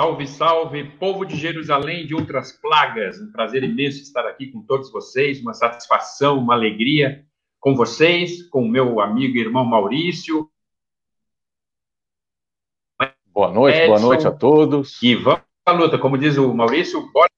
[0.00, 3.20] Salve, salve, povo de Jerusalém de outras plagas.
[3.20, 7.26] Um prazer imenso estar aqui com todos vocês, uma satisfação, uma alegria
[7.58, 10.50] com vocês, com o meu amigo e irmão Maurício.
[13.26, 15.02] Boa noite, Edson, boa noite a todos.
[15.02, 17.28] E vamos à luta, como diz o Maurício, bora.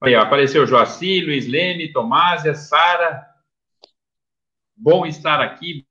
[0.00, 3.26] Aí, apareceu Joaci, Luiz Lene, Tomásia, Sara.
[4.76, 5.84] Bom estar aqui.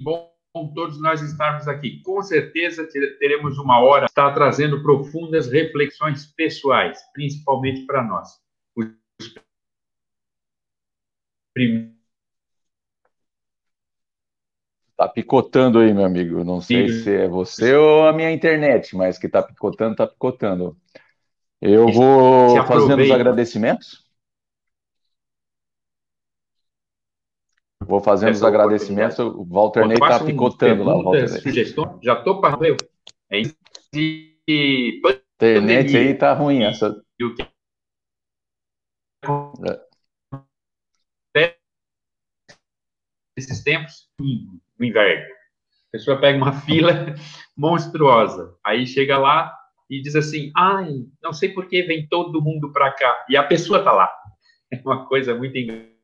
[0.00, 2.02] Bom todos nós estarmos aqui.
[2.02, 8.28] Com certeza teremos uma hora está trazendo profundas reflexões pessoais, principalmente para nós.
[8.76, 8.86] Os
[14.96, 16.42] Tá picotando aí, meu amigo.
[16.42, 17.02] Não sei Sim.
[17.04, 20.76] se é você ou a minha internet, mas que tá picotando, tá picotando.
[21.60, 24.07] Eu vou fazendo os agradecimentos.
[27.88, 29.18] Vou fazendo os agradecimentos.
[29.18, 30.92] O Walter Ney está picotando lá.
[31.02, 32.58] Walter sugestões, já estou para
[33.30, 33.42] é
[33.94, 35.00] de
[35.36, 37.02] internet aí tá ruim essa.
[41.34, 41.56] É.
[43.38, 45.24] Esses tempos, no inverno.
[45.24, 46.92] A pessoa pega uma fila
[47.56, 49.56] monstruosa, aí chega lá
[49.88, 53.24] e diz assim: ai, não sei por que vem todo mundo para cá.
[53.30, 54.10] E a pessoa está lá.
[54.70, 55.97] É uma coisa muito engraçada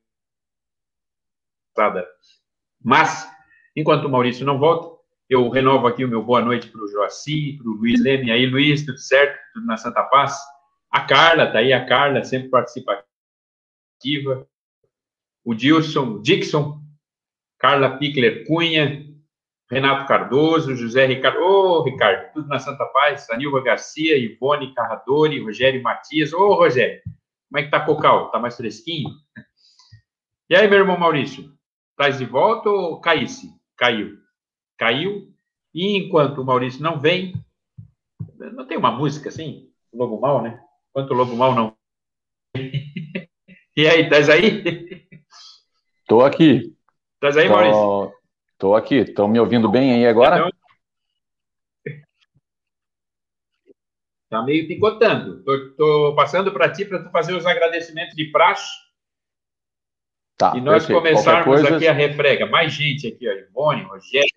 [2.82, 3.28] mas,
[3.74, 4.94] enquanto o Maurício não volta,
[5.28, 8.30] eu renovo aqui o meu boa noite para o Joaci, para o Luiz Leme.
[8.30, 9.38] aí, Luiz, tudo certo?
[9.54, 10.38] Tudo na Santa Paz?
[10.90, 13.04] A Carla, tá aí a Carla, sempre participativa.
[15.44, 16.80] O Dilson, Dixon,
[17.58, 19.04] Carla Pickler Cunha,
[19.70, 21.38] Renato Cardoso, José Ricardo.
[21.40, 23.28] Ô, oh, Ricardo, tudo na Santa Paz?
[23.30, 26.32] Anilva Garcia, Ivone Carradori, Rogério Matias.
[26.32, 27.00] Ô, oh, Rogério,
[27.48, 28.30] como é que tá Cocal?
[28.30, 29.08] Tá mais fresquinho?
[30.50, 31.53] E aí, meu irmão Maurício?
[31.96, 33.52] Traz de volta ou caísse?
[33.76, 34.18] Caiu.
[34.76, 35.32] Caiu.
[35.72, 37.34] E enquanto o Maurício não vem,
[38.52, 39.70] não tem uma música assim?
[39.92, 40.62] Lobo Mal, né?
[40.90, 41.76] Enquanto o Lobo Mal não.
[43.76, 45.06] e aí, traz aí?
[46.06, 46.76] Tô aqui.
[47.20, 47.54] Traz aí, tô...
[47.54, 48.14] Maurício?
[48.58, 48.96] Tô aqui.
[48.96, 50.50] Estão me ouvindo bem aí agora?
[54.28, 55.44] Tá meio picotando.
[55.44, 58.83] Tô, tô passando para ti para tu fazer os agradecimentos de praxe
[60.36, 61.00] Tá, e nós perfeito.
[61.00, 61.76] começarmos coisa...
[61.76, 62.46] aqui a refrega.
[62.46, 63.32] Mais gente aqui, ó.
[63.32, 64.28] Ivone, Rogério,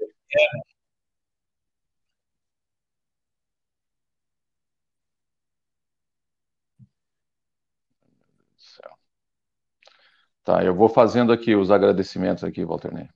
[10.43, 13.09] Tá, eu vou fazendo aqui os agradecimentos aqui, Walter Ney.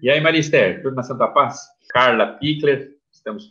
[0.00, 1.60] E aí, Marister, tudo na Santa Paz?
[1.90, 3.46] Carla Pickler, estamos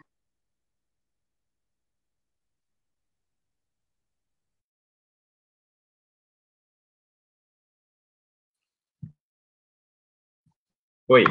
[11.14, 11.24] Oi.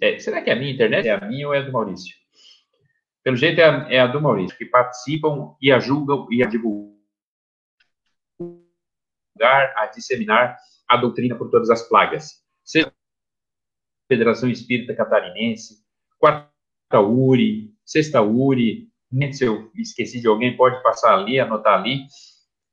[0.00, 2.14] É, será que é a minha internet é a minha ou é a do Maurício?
[3.24, 6.94] Pelo jeito é a, é a do Maurício, que participam e ajudam e a divulgar,
[9.76, 10.56] a disseminar
[10.88, 12.46] a doutrina por todas as plagas.
[12.64, 12.92] Seja a
[14.06, 15.84] Federação Espírita Catarinense,
[16.20, 18.88] Quarta URI, Sexta URI,
[19.32, 22.00] se eu esqueci de alguém, pode passar ali, anotar ali.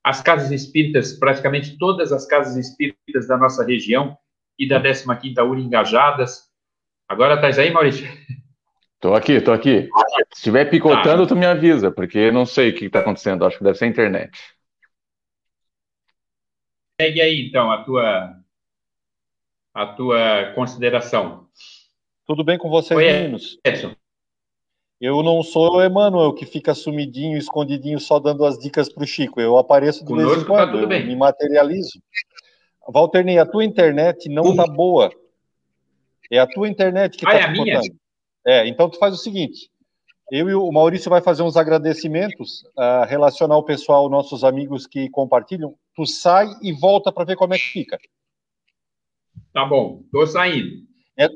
[0.03, 4.17] As casas espíritas, praticamente todas as casas espíritas da nossa região
[4.57, 6.51] e da 15ª URI engajadas.
[7.07, 8.07] Agora tá aí, Maurício?
[8.99, 9.89] Tô aqui, tô aqui.
[10.31, 11.29] Se estiver picotando, tá.
[11.29, 13.89] tu me avisa, porque não sei o que está acontecendo, acho que deve ser a
[13.89, 14.31] internet.
[16.99, 18.33] Segue aí, então, a tua,
[19.73, 21.49] a tua consideração.
[22.25, 23.59] Tudo bem com vocês, Oi, meninos?
[23.65, 23.93] Edson.
[24.99, 29.07] Eu não sou o Emanuel que fica sumidinho, escondidinho, só dando as dicas para o
[29.07, 29.41] Chico.
[29.41, 32.01] Eu apareço de Conosco vez em tá quando, tá me materializo.
[32.87, 35.11] Walter a tua internet não está boa.
[36.31, 37.81] É a tua internet que está ah, é minha?
[38.45, 39.69] É, então tu faz o seguinte.
[40.31, 45.09] Eu e o Maurício vai fazer uns agradecimentos, uh, relacionar o pessoal, nossos amigos que
[45.09, 45.75] compartilham.
[45.95, 47.99] Tu sai e volta para ver como é que fica.
[49.53, 50.87] Tá bom, tô saindo.
[51.17, 51.27] É,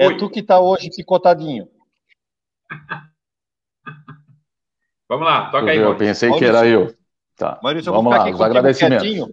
[0.00, 1.68] é tu que está hoje picotadinho.
[5.12, 6.52] Vamos lá, toca aí, Eu pensei Maurício.
[6.52, 6.94] que era eu.
[7.36, 7.60] Tá.
[7.62, 9.06] Maurício, eu Vamos lá, os agradecimentos.
[9.06, 9.28] Quietinho.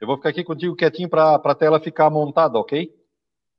[0.00, 2.90] Eu vou ficar aqui contigo quietinho para a tela ficar montada, ok?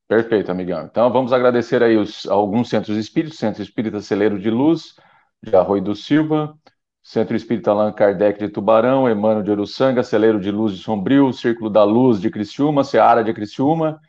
[0.08, 0.86] Perfeito, amigão.
[0.86, 4.96] Então vamos agradecer aí os, alguns centros espíritos, Centro Espírita Celeiro de Luz,
[5.40, 6.58] de Arroio do Silva,
[7.04, 11.70] Centro Espírita Allan Kardec de Tubarão, Emmanuel de Uruçanga, Celeiro de Luz de Sombrio, Círculo
[11.70, 14.00] da Luz de Criciúma, Seara de Criciúma,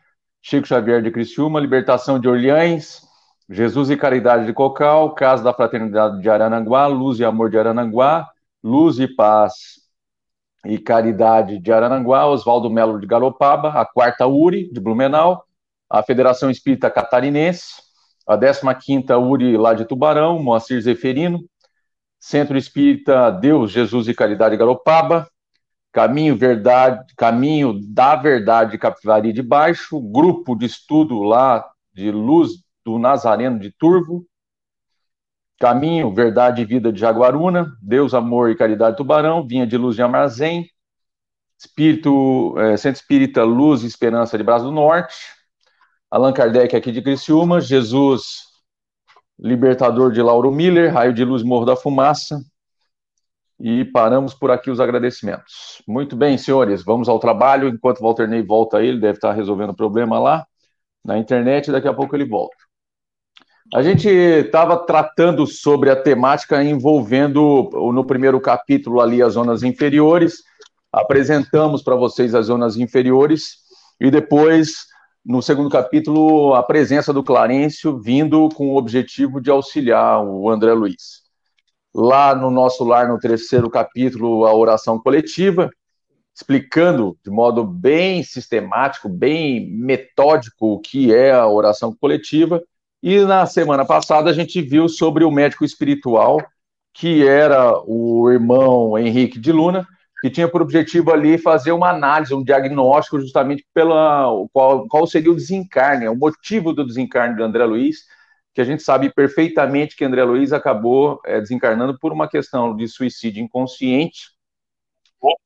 [0.41, 3.06] Chico Xavier de Criciúma, Libertação de Orleães,
[3.49, 8.29] Jesus e Caridade de Cocal, Casa da Fraternidade de Arananguá, Luz e Amor de Arananguá,
[8.61, 9.53] Luz e Paz
[10.65, 15.45] e Caridade de Araranguá, Oswaldo Melo de Garopaba, a quarta URI de Blumenau,
[15.89, 17.81] a Federação Espírita Catarinense,
[18.27, 21.39] a 15ª URI lá de Tubarão, Moacir Zeferino,
[22.19, 25.25] Centro Espírita Deus, Jesus e Caridade Garopaba,
[25.93, 32.97] Caminho Verdade, Caminho da Verdade Capivari de Baixo, grupo de estudo lá de Luz do
[32.97, 34.25] Nazareno de Turvo,
[35.59, 40.01] Caminho, Verdade e Vida de Jaguaruna, Deus, Amor e Caridade Tubarão, Vinha de Luz de
[40.01, 40.69] Armazém,
[41.59, 45.13] Espírito, é, Centro Espírita Luz e Esperança de Braço do Norte,
[46.09, 48.43] Allan Kardec aqui de Criciúma, Jesus,
[49.37, 52.39] Libertador de Lauro Miller, Raio de Luz Morro da Fumaça,
[53.59, 55.81] e paramos por aqui os agradecimentos.
[55.85, 59.71] Muito bem, senhores, vamos ao trabalho, enquanto Walter Ney volta aí, ele deve estar resolvendo
[59.71, 60.47] o problema lá
[61.03, 62.66] na internet, daqui a pouco ele volta.
[63.73, 70.41] A gente estava tratando sobre a temática envolvendo, no primeiro capítulo ali, as zonas inferiores,
[70.91, 73.57] apresentamos para vocês as zonas inferiores,
[73.99, 74.85] e depois,
[75.25, 80.71] no segundo capítulo, a presença do Clarencio vindo com o objetivo de auxiliar o André
[80.71, 81.23] Luiz.
[81.93, 85.69] Lá no nosso lar, no terceiro capítulo, a oração coletiva,
[86.33, 92.63] explicando de modo bem sistemático, bem metódico o que é a oração coletiva,
[93.01, 96.39] e na semana passada a gente viu sobre o médico espiritual,
[96.93, 99.87] que era o irmão Henrique de Luna,
[100.19, 105.31] que tinha por objetivo ali fazer uma análise, um diagnóstico justamente pela qual, qual seria
[105.31, 107.97] o desencarne, o motivo do desencarne do André Luiz,
[108.53, 112.87] que a gente sabe perfeitamente que André Luiz acabou é, desencarnando por uma questão de
[112.87, 114.31] suicídio inconsciente,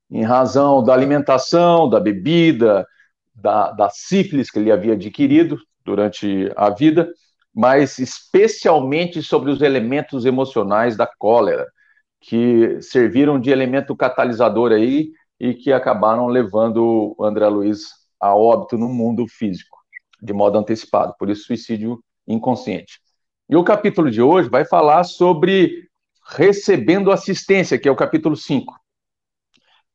[0.10, 2.86] em razão da alimentação, da bebida,
[3.34, 7.10] da, da sífilis que ele havia adquirido durante a vida,
[7.54, 11.68] mas especialmente sobre os elementos emocionais da cólera,
[12.20, 17.90] que serviram de elemento catalisador aí e que acabaram levando o André Luiz
[18.20, 19.78] a óbito no mundo físico,
[20.22, 23.00] de modo antecipado, por isso suicídio inconsciente.
[23.50, 25.90] E o capítulo de hoje vai falar sobre
[26.24, 28.74] recebendo assistência, que é o capítulo 5.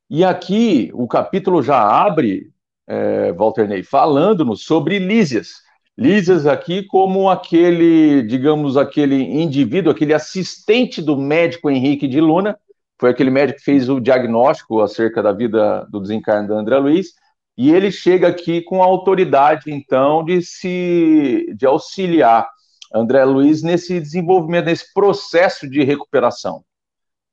[0.09, 2.51] E aqui o capítulo já abre,
[2.85, 5.66] é, Walter Ney, falando-nos sobre Lísias,
[5.97, 12.55] Lísias aqui como aquele, digamos, aquele indivíduo, aquele assistente do médico Henrique de Luna,
[12.99, 17.13] foi aquele médico que fez o diagnóstico acerca da vida do desencarne da André Luiz,
[17.57, 22.47] e ele chega aqui com a autoridade, então, de se de auxiliar
[22.93, 26.63] André Luiz nesse desenvolvimento, nesse processo de recuperação,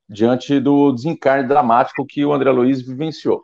[0.09, 3.43] diante do desencarne dramático que o André Luiz vivenciou.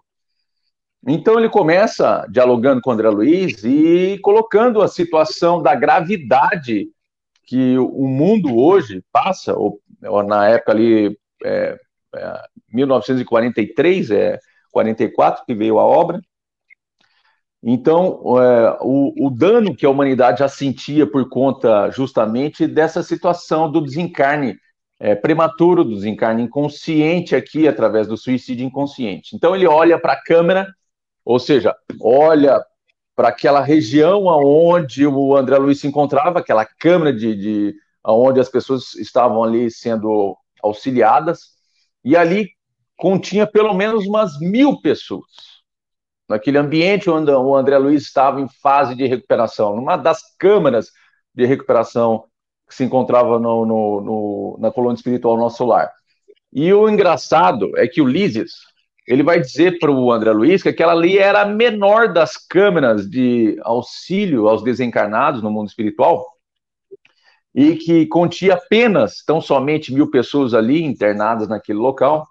[1.07, 6.89] Então ele começa dialogando com André Luiz e colocando a situação da gravidade
[7.45, 11.77] que o mundo hoje passa, ou, ou na época ali, é,
[12.15, 12.43] é,
[12.73, 14.39] 1943, é
[14.71, 16.21] 44 que veio a obra.
[17.63, 23.71] Então, é, o, o dano que a humanidade já sentia por conta justamente dessa situação
[23.71, 24.57] do desencarne
[24.99, 29.35] é, prematuro, do desencarne inconsciente aqui, através do suicídio inconsciente.
[29.35, 30.69] Então, ele olha para a câmera
[31.25, 32.65] ou seja, olha
[33.15, 37.75] para aquela região onde o André Luiz se encontrava, aquela câmara de, de
[38.05, 41.51] onde as pessoas estavam ali sendo auxiliadas,
[42.05, 42.51] e ali
[42.97, 45.61] continha pelo menos umas mil pessoas.
[46.29, 50.91] Naquele ambiente onde o André Luiz estava em fase de recuperação, numa das câmaras
[51.35, 52.25] de recuperação
[52.69, 55.91] que se encontrava no, no, no, na colônia espiritual Nosso Lar.
[56.53, 58.51] E o engraçado é que o Lísias,
[59.11, 63.11] ele vai dizer para o André Luiz que aquela ali era a menor das câmeras
[63.11, 66.25] de auxílio aos desencarnados no mundo espiritual
[67.53, 72.25] e que continha apenas, tão somente mil pessoas ali internadas naquele local.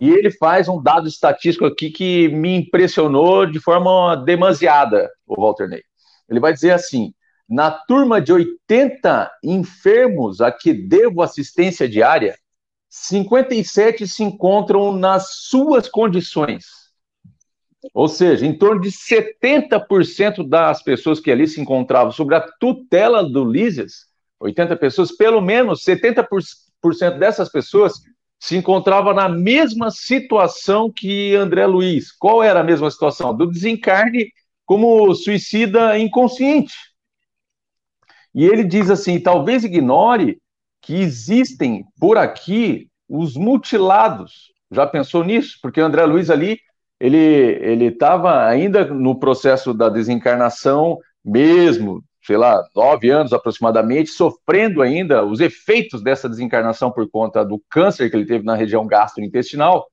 [0.00, 5.68] E ele faz um dado estatístico aqui que me impressionou de forma demasiada, o Walter
[5.68, 5.82] Ney.
[6.30, 7.12] Ele vai dizer assim:
[7.46, 12.38] na turma de 80 enfermos a que devo assistência diária,
[12.94, 16.66] 57 se encontram nas suas condições.
[17.94, 23.24] Ou seja, em torno de 70% das pessoas que ali se encontravam sob a tutela
[23.24, 24.08] do Lísias,
[24.38, 27.94] 80 pessoas, pelo menos 70% dessas pessoas
[28.38, 32.12] se encontravam na mesma situação que André Luiz.
[32.12, 33.34] Qual era a mesma situação?
[33.34, 34.30] Do desencarne
[34.66, 36.74] como suicida inconsciente.
[38.34, 40.41] E ele diz assim: talvez ignore
[40.82, 44.50] que existem por aqui os mutilados.
[44.70, 45.58] Já pensou nisso?
[45.62, 46.58] Porque o André Luiz ali,
[46.98, 54.82] ele ele estava ainda no processo da desencarnação mesmo, sei lá, nove anos aproximadamente, sofrendo
[54.82, 59.86] ainda os efeitos dessa desencarnação por conta do câncer que ele teve na região gastrointestinal.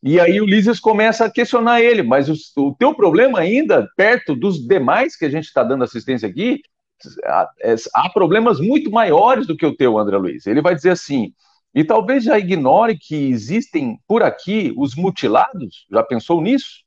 [0.00, 4.36] E aí o Lísias começa a questionar ele, mas o, o teu problema ainda, perto
[4.36, 6.60] dos demais que a gente está dando assistência aqui,
[7.24, 10.46] há, é, há problemas muito maiores do que o teu, André Luiz.
[10.46, 11.32] Ele vai dizer assim,
[11.74, 16.84] e talvez já ignore que existem por aqui os mutilados, já pensou nisso?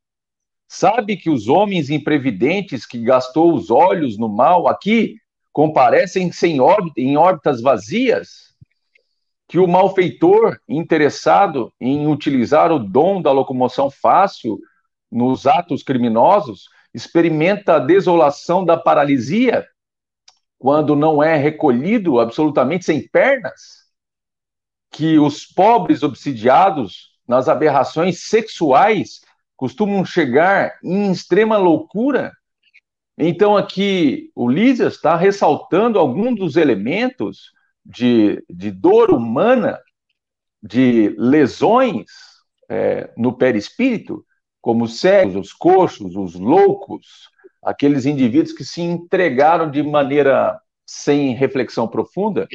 [0.67, 5.15] Sabe que os homens imprevidentes que gastou os olhos no mal aqui
[5.51, 8.55] comparecem sem órbita, em órbitas vazias?
[9.47, 14.59] Que o malfeitor interessado em utilizar o dom da locomoção fácil
[15.11, 19.65] nos atos criminosos experimenta a desolação da paralisia
[20.61, 23.89] quando não é recolhido absolutamente sem pernas?
[24.91, 29.21] Que os pobres obsidiados nas aberrações sexuais
[29.57, 32.31] costumam chegar em extrema loucura.
[33.17, 37.51] Então, aqui, o Lísias está ressaltando alguns dos elementos
[37.83, 39.79] de, de dor humana,
[40.61, 42.05] de lesões
[42.69, 44.23] é, no perispírito,
[44.61, 51.33] como os cegos, os coxos, os loucos, aqueles indivíduos que se entregaram de maneira sem
[51.33, 52.47] reflexão profunda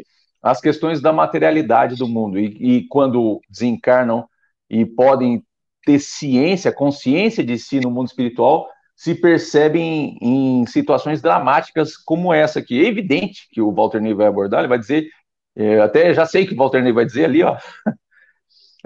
[0.43, 2.39] às questões da materialidade do mundo.
[2.39, 4.29] E, e quando desencarnam
[4.69, 5.43] e podem
[5.85, 12.59] ter ciência, consciência de si no mundo espiritual, se percebem em situações dramáticas como essa
[12.59, 12.85] aqui.
[12.85, 15.09] É evidente que o Walter Ney vai abordar, ele vai dizer,
[15.55, 17.57] é, até já sei que o Walter Ney vai dizer ali, ó.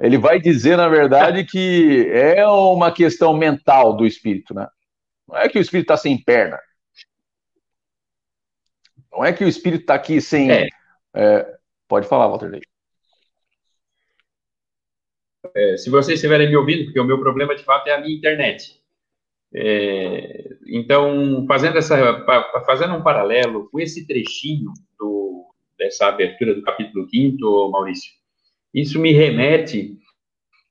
[0.03, 4.67] Ele vai dizer, na verdade, que é uma questão mental do espírito, né?
[5.31, 6.61] Não é que o espírito está sem perna.
[9.13, 10.51] Não é que o espírito está aqui sem.
[10.51, 10.69] É.
[11.15, 11.57] É,
[11.89, 12.61] pode falar, Walter.
[15.55, 18.17] É, se vocês estiverem me ouvindo, porque o meu problema de fato é a minha
[18.17, 18.81] internet.
[19.53, 21.97] É, então, fazendo, essa,
[22.67, 28.13] fazendo um paralelo com esse trechinho do, dessa abertura do capítulo 5, Maurício,
[28.75, 29.99] isso me remete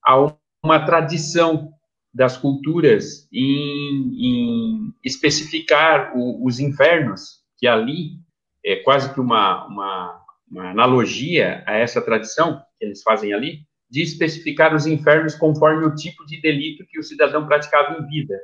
[0.06, 1.74] a uma tradição
[2.13, 8.20] das culturas em, em especificar o, os infernos, que ali
[8.66, 14.01] é quase que uma, uma, uma analogia a essa tradição que eles fazem ali, de
[14.01, 18.39] especificar os infernos conforme o tipo de delito que o cidadão praticava em vida.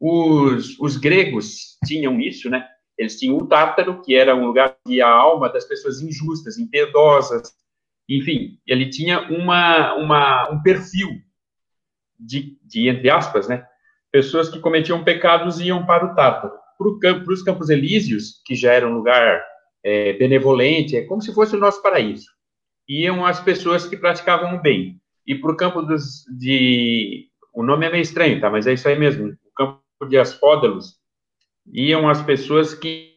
[0.00, 2.66] Os, os gregos tinham isso, né?
[2.96, 7.52] Eles tinham o Tártaro, que era um lugar de a alma das pessoas injustas, impiedosas,
[8.08, 11.20] enfim, ele tinha uma, uma, um perfil
[12.18, 13.64] de, de, entre aspas, né?
[14.10, 16.54] Pessoas que cometiam pecados iam para o Tártaro.
[16.78, 19.44] Para os Campos Elíseos, que já era um lugar
[19.84, 22.26] é, benevolente, é como se fosse o nosso paraíso
[22.88, 25.00] iam as pessoas que praticavam o bem.
[25.26, 27.28] E para o campo dos, de.
[27.52, 28.48] O nome é meio estranho, tá?
[28.48, 29.36] Mas é isso aí mesmo.
[29.44, 30.96] O campo de Asfódalos
[31.70, 33.12] iam as pessoas que,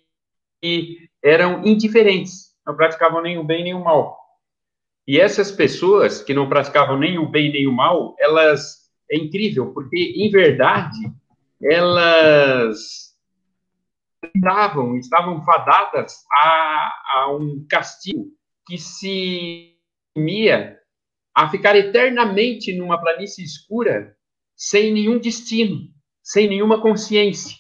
[0.62, 4.20] que eram indiferentes, não praticavam nem o bem nem o mal.
[5.08, 8.81] E essas pessoas que não praticavam nem o bem nem o mal, elas.
[9.12, 10.98] É incrível, porque, em verdade,
[11.62, 13.14] elas
[14.34, 18.28] estavam, estavam fadadas a, a um castigo
[18.66, 19.76] que se
[20.16, 20.80] mia
[21.36, 24.16] a ficar eternamente numa planície escura,
[24.56, 25.90] sem nenhum destino,
[26.22, 27.58] sem nenhuma consciência.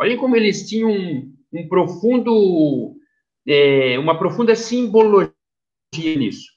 [0.00, 2.96] Olhem como eles tinham um, um profundo,
[3.46, 5.32] é, uma profunda simbologia
[5.94, 6.48] nisso.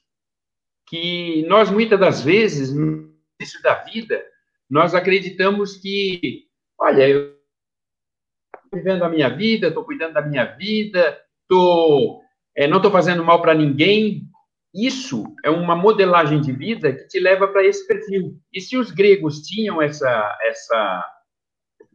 [0.88, 4.22] Que nós, muitas das vezes, no início da vida,
[4.72, 6.46] nós acreditamos que,
[6.78, 7.36] olha, eu
[8.56, 12.22] estou vivendo a minha vida, estou cuidando da minha vida, estou
[12.56, 14.22] é, não estou fazendo mal para ninguém.
[14.74, 18.40] Isso é uma modelagem de vida que te leva para esse perfil.
[18.50, 21.04] E se os gregos tinham essa, essa,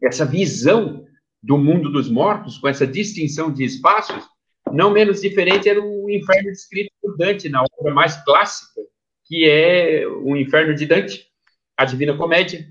[0.03, 1.03] essa visão
[1.41, 4.24] do mundo dos mortos, com essa distinção de espaços,
[4.72, 8.81] não menos diferente era o inferno descrito por Dante na obra mais clássica,
[9.25, 11.27] que é o Inferno de Dante,
[11.77, 12.67] a Divina Comédia.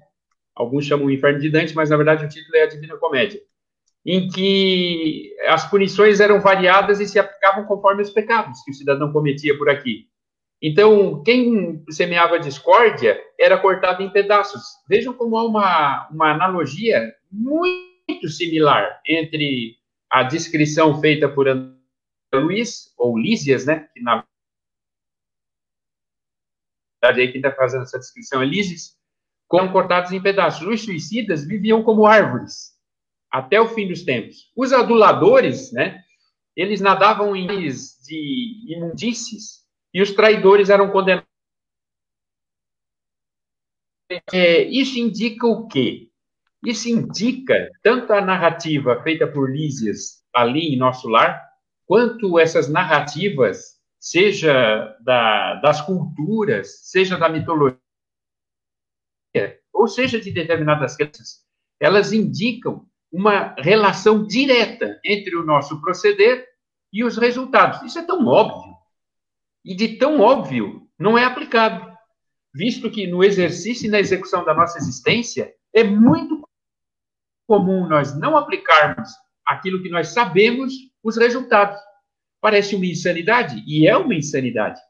[0.54, 3.40] Alguns chamam o Inferno de Dante, mas na verdade o título é a Divina Comédia
[4.06, 9.12] em que as punições eram variadas e se aplicavam conforme os pecados que o cidadão
[9.12, 10.06] cometia por aqui.
[10.62, 14.62] Então, quem semeava discórdia era cortado em pedaços.
[14.88, 19.74] Vejam como há uma, uma analogia muito similar entre
[20.08, 21.74] a descrição feita por André
[22.32, 24.24] Luiz, ou Lísias, né, que na
[27.02, 28.46] aí quem está fazendo essa descrição é
[29.48, 30.66] como cortados em pedaços.
[30.66, 32.72] Os suicidas viviam como árvores,
[33.30, 34.50] até o fim dos tempos.
[34.56, 36.02] Os aduladores, né,
[36.56, 37.46] eles nadavam em
[38.02, 41.26] de imundícies e os traidores eram condenados.
[44.32, 46.08] É, isso indica o quê?
[46.64, 51.44] Isso indica tanto a narrativa feita por Lísias ali em nosso lar,
[51.86, 53.75] quanto essas narrativas,
[54.06, 57.76] seja da, das culturas, seja da mitologia,
[59.72, 61.44] ou seja de determinadas crenças,
[61.80, 66.46] elas indicam uma relação direta entre o nosso proceder
[66.92, 67.82] e os resultados.
[67.82, 68.76] Isso é tão óbvio.
[69.64, 71.92] E de tão óbvio, não é aplicado.
[72.54, 76.48] Visto que no exercício e na execução da nossa existência, é muito
[77.44, 79.10] comum nós não aplicarmos
[79.44, 80.72] aquilo que nós sabemos,
[81.02, 81.76] os resultados.
[82.46, 84.80] Parece uma insanidade, e é uma insanidade.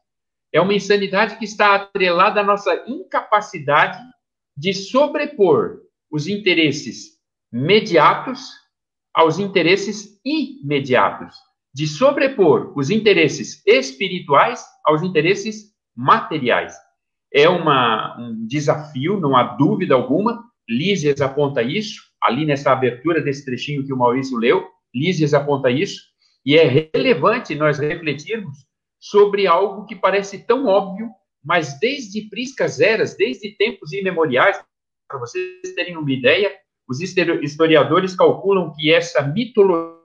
[0.53, 3.97] É uma insanidade que está atrelada à nossa incapacidade
[4.55, 5.79] de sobrepor
[6.11, 7.17] os interesses
[7.51, 8.47] mediatos
[9.11, 11.35] aos interesses imediatos,
[11.73, 16.75] de sobrepor os interesses espirituais aos interesses materiais.
[17.33, 20.43] É uma, um desafio, não há dúvida alguma.
[20.69, 26.01] Lísias aponta isso, ali nessa abertura desse trechinho que o Maurício leu, Lísias aponta isso,
[26.47, 28.65] e é relevante nós refletirmos
[28.97, 31.09] sobre algo que parece tão óbvio,
[31.43, 34.57] mas desde priscas eras, desde tempos imemoriais,
[35.09, 39.99] para vocês terem uma ideia, os historiadores calculam que essa mitologia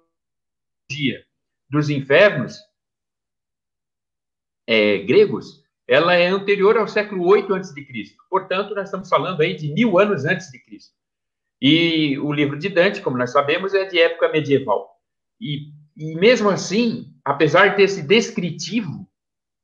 [1.70, 2.58] dos infernos
[4.66, 7.72] é, gregos, ela é anterior ao século 8 a.C.
[8.28, 10.92] Portanto, nós estamos falando aí de mil anos antes de Cristo.
[11.60, 14.90] E o livro de Dante, como nós sabemos, é de época medieval.
[15.40, 19.08] E, e mesmo assim, apesar desse descritivo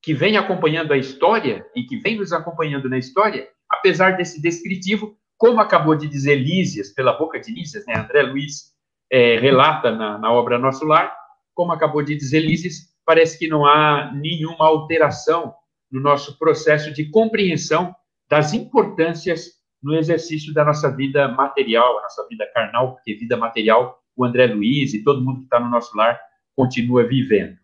[0.03, 5.17] que vem acompanhando a história e que vem nos acompanhando na história, apesar desse descritivo,
[5.37, 7.97] como acabou de dizer Lísias, pela boca de Lísias, né?
[7.97, 8.73] André Luiz
[9.11, 11.15] é, relata na, na obra Nosso Lar,
[11.55, 15.55] como acabou de dizer Lísias, parece que não há nenhuma alteração
[15.91, 17.95] no nosso processo de compreensão
[18.29, 23.98] das importâncias no exercício da nossa vida material, a nossa vida carnal, porque vida material
[24.23, 26.21] o André Luiz e todo mundo que está no nosso lar
[26.57, 27.57] continua vivendo.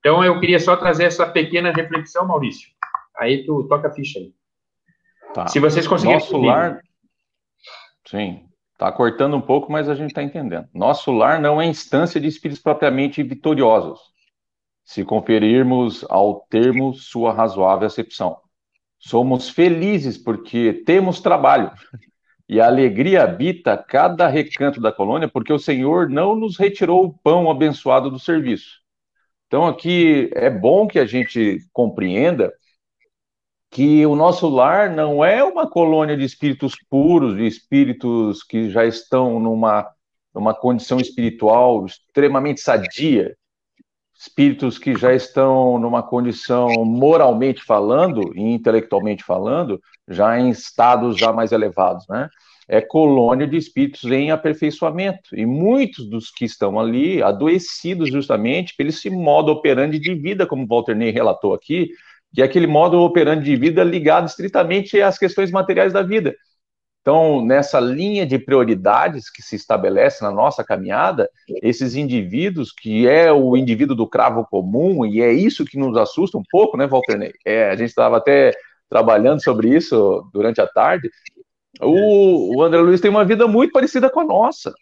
[0.00, 2.68] Então, eu queria só trazer essa pequena reflexão, Maurício.
[3.16, 4.34] Aí tu toca a ficha aí.
[5.32, 5.46] Tá.
[5.46, 6.18] Se vocês conseguirem...
[6.18, 6.80] Nosso lar...
[8.06, 10.68] Sim, está cortando um pouco, mas a gente está entendendo.
[10.74, 14.00] Nosso lar não é instância de espíritos propriamente vitoriosos,
[14.84, 18.36] se conferirmos ao termo sua razoável acepção.
[18.98, 21.70] Somos felizes porque temos trabalho.
[22.48, 27.18] E a alegria habita cada recanto da colônia, porque o Senhor não nos retirou o
[27.18, 28.80] pão abençoado do serviço.
[29.46, 32.52] Então, aqui é bom que a gente compreenda
[33.70, 38.84] que o nosso lar não é uma colônia de espíritos puros, de espíritos que já
[38.84, 39.90] estão numa,
[40.34, 43.36] numa condição espiritual extremamente sadia,
[44.24, 51.32] espíritos que já estão numa condição moralmente falando e intelectualmente falando, já em estados já
[51.32, 52.28] mais elevados, né?
[52.66, 55.36] É colônia de espíritos em aperfeiçoamento.
[55.36, 60.66] E muitos dos que estão ali adoecidos justamente pelo esse modo operante de vida, como
[60.66, 61.90] Walter Ney relatou aqui,
[62.34, 66.34] que é aquele modo operante de vida ligado estritamente às questões materiais da vida.
[67.04, 71.28] Então, nessa linha de prioridades que se estabelece na nossa caminhada,
[71.62, 76.38] esses indivíduos, que é o indivíduo do cravo comum, e é isso que nos assusta
[76.38, 77.34] um pouco, né, Walter Ney?
[77.44, 78.54] É, a gente estava até
[78.88, 81.10] trabalhando sobre isso durante a tarde.
[81.78, 84.72] O, o André Luiz tem uma vida muito parecida com a nossa.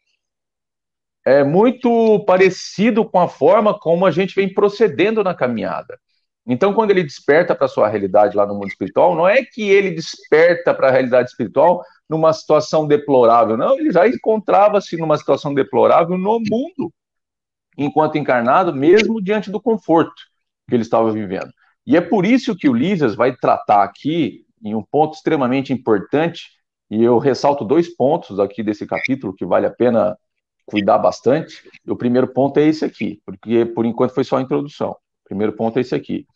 [1.26, 5.98] É muito parecido com a forma como a gente vem procedendo na caminhada.
[6.46, 9.70] Então, quando ele desperta para a sua realidade lá no mundo espiritual, não é que
[9.70, 15.54] ele desperta para a realidade espiritual numa situação deplorável, não, ele já encontrava-se numa situação
[15.54, 16.92] deplorável no mundo,
[17.76, 20.20] enquanto encarnado, mesmo diante do conforto
[20.68, 21.50] que ele estava vivendo.
[21.86, 26.50] E é por isso que o Lísias vai tratar aqui, em um ponto extremamente importante,
[26.90, 30.14] e eu ressalto dois pontos aqui desse capítulo que vale a pena
[30.66, 31.66] cuidar bastante.
[31.88, 34.90] O primeiro ponto é esse aqui, porque por enquanto foi só a introdução.
[34.90, 36.26] O primeiro ponto é esse aqui.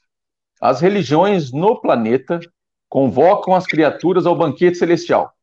[0.58, 2.40] As religiões no planeta
[2.88, 5.35] convocam as criaturas ao banquete celestial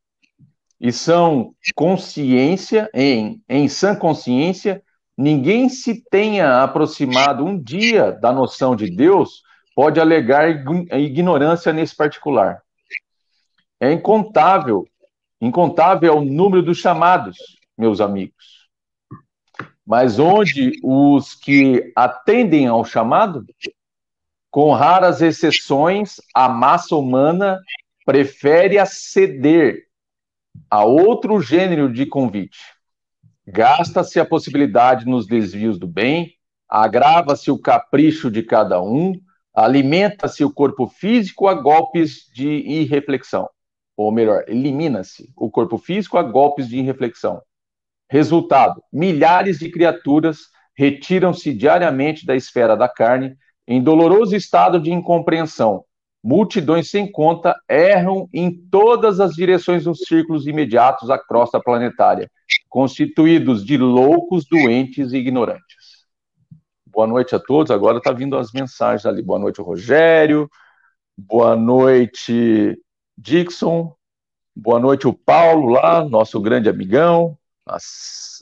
[0.83, 4.83] e são consciência, em, em sã consciência,
[5.17, 9.43] ninguém se tenha aproximado um dia da noção de Deus
[9.73, 10.49] pode alegar
[10.99, 12.61] ignorância nesse particular.
[13.79, 14.85] É incontável,
[15.39, 17.37] incontável é o número dos chamados,
[17.77, 18.67] meus amigos.
[19.87, 23.45] Mas onde os que atendem ao chamado
[24.51, 27.57] com raras exceções, a massa humana
[28.05, 29.87] prefere aceder
[30.69, 32.59] a outro gênero de convite.
[33.45, 36.33] Gasta-se a possibilidade nos desvios do bem,
[36.69, 39.13] agrava-se o capricho de cada um,
[39.53, 43.49] alimenta-se o corpo físico a golpes de irreflexão.
[43.95, 47.41] ou melhor, elimina-se o corpo físico a golpes de irreflexão.
[48.09, 53.37] Resultado: milhares de criaturas retiram-se diariamente da esfera da carne
[53.67, 55.85] em doloroso estado de incompreensão.
[56.23, 62.31] Multidões sem conta erram em todas as direções nos círculos imediatos à crosta planetária,
[62.69, 66.05] constituídos de loucos, doentes e ignorantes.
[66.85, 67.71] Boa noite a todos.
[67.71, 69.21] Agora está vindo as mensagens ali.
[69.21, 70.49] Boa noite, Rogério.
[71.17, 72.79] Boa noite,
[73.17, 73.93] Dixon.
[74.55, 77.37] Boa noite, o Paulo lá, nosso grande amigão.
[77.65, 77.77] A,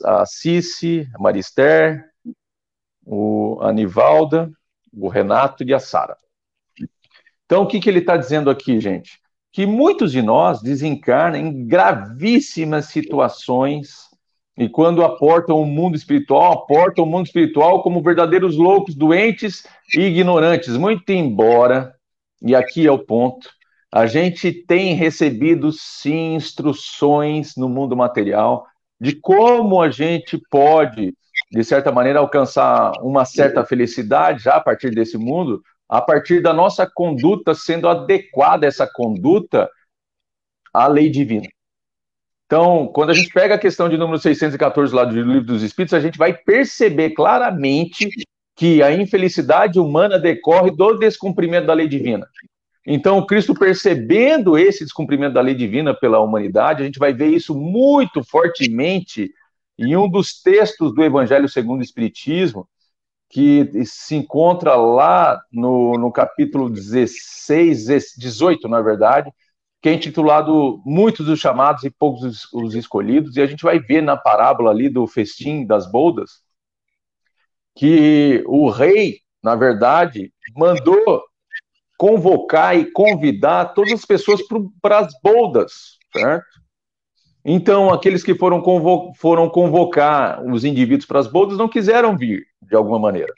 [0.04, 2.04] a Cici, a Marister,
[3.04, 4.50] o Anivalda,
[4.92, 6.16] o Renato e a Sara.
[7.52, 9.20] Então, o que, que ele está dizendo aqui, gente?
[9.52, 14.08] Que muitos de nós desencarnam em gravíssimas situações
[14.56, 20.00] e quando aportam o mundo espiritual, aportam o mundo espiritual como verdadeiros loucos, doentes e
[20.00, 20.78] ignorantes.
[20.78, 21.94] Muito embora,
[22.40, 23.50] e aqui é o ponto,
[23.92, 28.66] a gente tem recebido sim instruções no mundo material
[28.98, 31.12] de como a gente pode,
[31.50, 36.54] de certa maneira, alcançar uma certa felicidade já a partir desse mundo, a partir da
[36.54, 39.68] nossa conduta sendo adequada essa conduta
[40.72, 41.46] à lei divina.
[42.46, 45.92] Então, quando a gente pega a questão de número 614 lá do Livro dos Espíritos,
[45.92, 48.08] a gente vai perceber claramente
[48.56, 52.26] que a infelicidade humana decorre do descumprimento da lei divina.
[52.86, 57.54] Então, Cristo percebendo esse descumprimento da lei divina pela humanidade, a gente vai ver isso
[57.54, 59.30] muito fortemente
[59.78, 62.66] em um dos textos do Evangelho segundo o Espiritismo,
[63.32, 69.32] que se encontra lá no, no capítulo 16, 18, na verdade,
[69.80, 73.80] que é intitulado Muitos os chamados e poucos os, os escolhidos, e a gente vai
[73.80, 76.42] ver na parábola ali do festim das boldas
[77.74, 81.22] que o rei, na verdade, mandou
[81.96, 84.42] convocar e convidar todas as pessoas
[84.82, 86.61] para as boldas, certo?
[87.44, 92.46] Então, aqueles que foram, convo foram convocar os indivíduos para as boldas não quiseram vir,
[92.62, 93.32] de alguma maneira.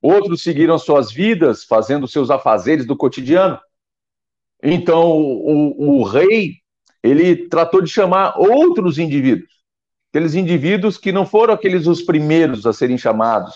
[0.00, 3.58] Outros seguiram suas vidas, fazendo seus afazeres do cotidiano.
[4.62, 6.54] Então, o, o rei,
[7.02, 9.50] ele tratou de chamar outros indivíduos,
[10.10, 13.54] aqueles indivíduos que não foram aqueles os primeiros a serem chamados,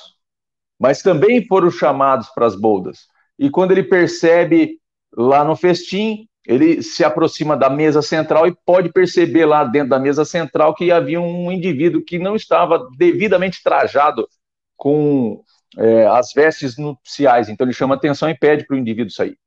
[0.79, 3.07] mas também foram chamados para as boldas.
[3.39, 4.79] E quando ele percebe
[5.17, 9.99] lá no festim, ele se aproxima da mesa central e pode perceber lá dentro da
[9.99, 14.29] mesa central que havia um indivíduo que não estava devidamente trajado
[14.77, 15.45] com
[15.79, 17.49] é, as vestes nupciais.
[17.49, 19.39] Então ele chama atenção e pede para o indivíduo sair.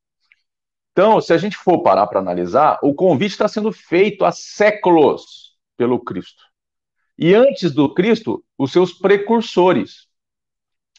[0.92, 5.54] Então, se a gente for parar para analisar, o convite está sendo feito há séculos
[5.76, 6.42] pelo Cristo.
[7.18, 10.08] E antes do Cristo, os seus precursores.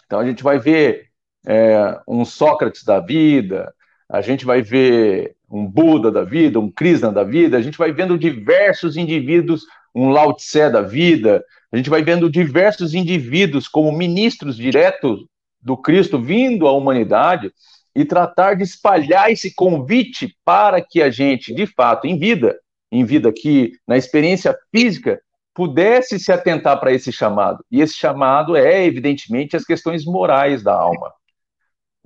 [0.04, 1.08] Então, a gente vai ver
[1.46, 3.74] é, um Sócrates da vida,
[4.06, 7.92] a gente vai ver um Buda da vida, um Krishna da vida, a gente vai
[7.92, 9.62] vendo diversos indivíduos,
[9.94, 15.24] um Lao Tse da vida, a gente vai vendo diversos indivíduos como ministros diretos
[15.60, 17.52] do Cristo vindo à humanidade
[17.94, 22.58] e tratar de espalhar esse convite para que a gente, de fato, em vida,
[22.92, 25.20] em vida aqui, na experiência física,
[25.54, 27.64] pudesse se atentar para esse chamado.
[27.70, 31.10] E esse chamado é, evidentemente, as questões morais da alma.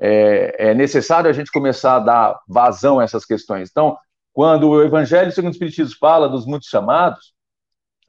[0.01, 3.69] É, é, necessário a gente começar a dar vazão a essas questões.
[3.71, 3.99] Então,
[4.33, 7.35] quando o Evangelho segundo o Espiritismo fala dos muitos chamados,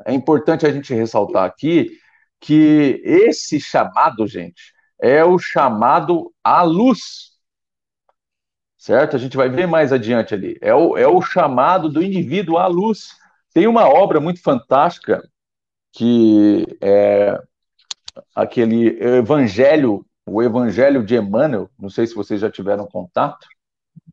[0.06, 1.92] é importante a gente ressaltar aqui
[2.40, 7.32] que esse chamado, gente, é o chamado à luz,
[8.78, 9.16] certo?
[9.16, 10.58] A gente vai ver mais adiante ali.
[10.62, 13.10] É o, é o chamado do indivíduo à luz.
[13.54, 15.22] Tem uma obra muito fantástica
[15.92, 17.38] que é
[18.36, 21.70] aquele Evangelho, o Evangelho de Emmanuel.
[21.80, 23.48] Não sei se vocês já tiveram contato.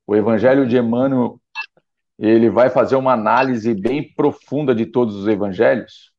[0.06, 1.40] O Evangelho de Emmanuel,
[2.18, 6.12] ele vai fazer uma análise bem profunda de todos os evangelhos.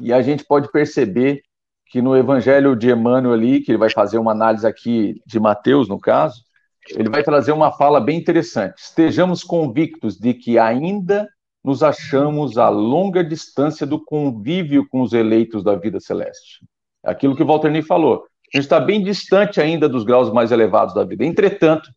[0.00, 1.42] E a gente pode perceber
[1.86, 5.88] que no Evangelho de Emmanuel ali, que ele vai fazer uma análise aqui de Mateus,
[5.88, 6.42] no caso,
[6.90, 8.78] ele vai trazer uma fala bem interessante.
[8.78, 11.28] Estejamos convictos de que ainda
[11.64, 16.64] nos achamos a longa distância do convívio com os eleitos da vida celeste.
[17.04, 18.24] É aquilo que o Walter Ney falou.
[18.52, 21.24] A gente está bem distante ainda dos graus mais elevados da vida.
[21.24, 21.90] Entretanto,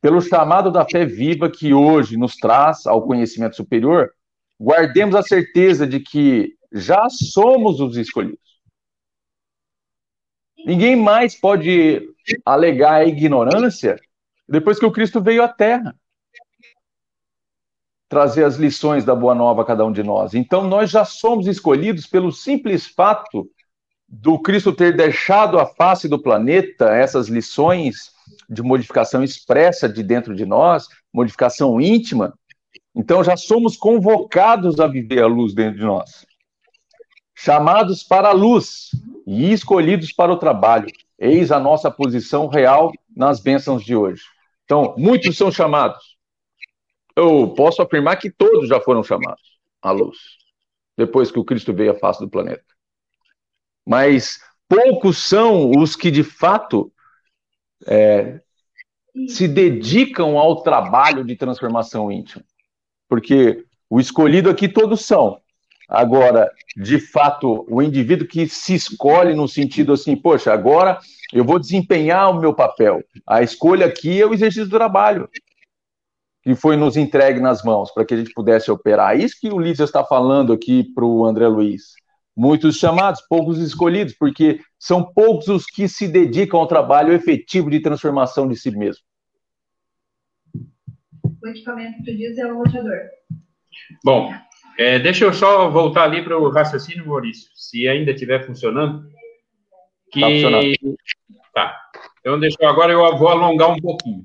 [0.00, 4.10] pelo chamado da fé viva que hoje nos traz ao conhecimento superior,
[4.60, 8.38] guardemos a certeza de que já somos os escolhidos.
[10.64, 12.02] Ninguém mais pode
[12.44, 13.96] alegar a ignorância
[14.48, 15.94] depois que o Cristo veio à Terra
[18.08, 20.34] trazer as lições da Boa Nova a cada um de nós.
[20.34, 23.50] Então, nós já somos escolhidos pelo simples fato
[24.08, 28.12] do Cristo ter deixado a face do planeta essas lições
[28.48, 32.34] de modificação expressa de dentro de nós, modificação íntima,
[32.94, 36.24] Então já somos convocados a viver a luz dentro de nós.
[37.34, 38.90] Chamados para a luz
[39.26, 40.86] e escolhidos para o trabalho.
[41.18, 44.22] Eis a nossa posição real nas bênçãos de hoje.
[44.64, 46.16] Então, muitos são chamados.
[47.14, 50.18] Eu posso afirmar que todos já foram chamados à luz,
[50.96, 52.65] depois que o Cristo veio à face do planeta.
[53.86, 56.92] Mas poucos são os que de fato
[57.86, 58.40] é,
[59.28, 62.44] se dedicam ao trabalho de transformação íntima.
[63.08, 65.40] Porque o escolhido aqui todos são.
[65.88, 70.98] Agora, de fato, o indivíduo que se escolhe no sentido assim, poxa, agora
[71.32, 73.04] eu vou desempenhar o meu papel.
[73.24, 75.28] A escolha aqui é o exercício do trabalho
[76.46, 79.18] que foi nos entregue nas mãos para que a gente pudesse operar.
[79.18, 81.94] Isso que o Lícia está falando aqui para o André Luiz.
[82.36, 87.80] Muitos chamados, poucos escolhidos, porque são poucos os que se dedicam ao trabalho efetivo de
[87.80, 89.02] transformação de si mesmo.
[91.42, 92.98] O equipamento que tu diz é o roteador.
[94.04, 94.32] Bom,
[94.78, 99.08] é, deixa eu só voltar ali para o raciocínio, Maurício, se ainda estiver funcionando.
[100.12, 100.20] Que...
[100.20, 100.96] Tá funcionando.
[101.54, 101.80] Tá.
[102.20, 104.24] Então, deixa eu, agora eu vou alongar um pouquinho.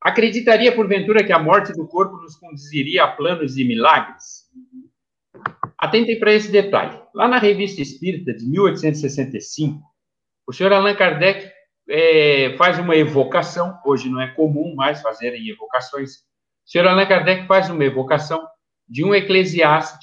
[0.00, 4.43] Acreditaria, porventura, que a morte do corpo nos conduziria a planos de milagres?
[5.84, 6.98] Atentem para esse detalhe.
[7.14, 9.82] Lá na Revista Espírita, de 1865,
[10.46, 11.52] o senhor Allan Kardec
[11.86, 16.12] é, faz uma evocação, hoje não é comum mais fazerem evocações.
[16.66, 18.42] O senhor Allan Kardec faz uma evocação
[18.88, 20.02] de um eclesiástico,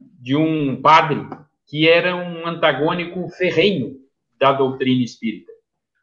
[0.00, 1.28] de um padre,
[1.68, 3.94] que era um antagônico ferrenho
[4.36, 5.52] da doutrina espírita,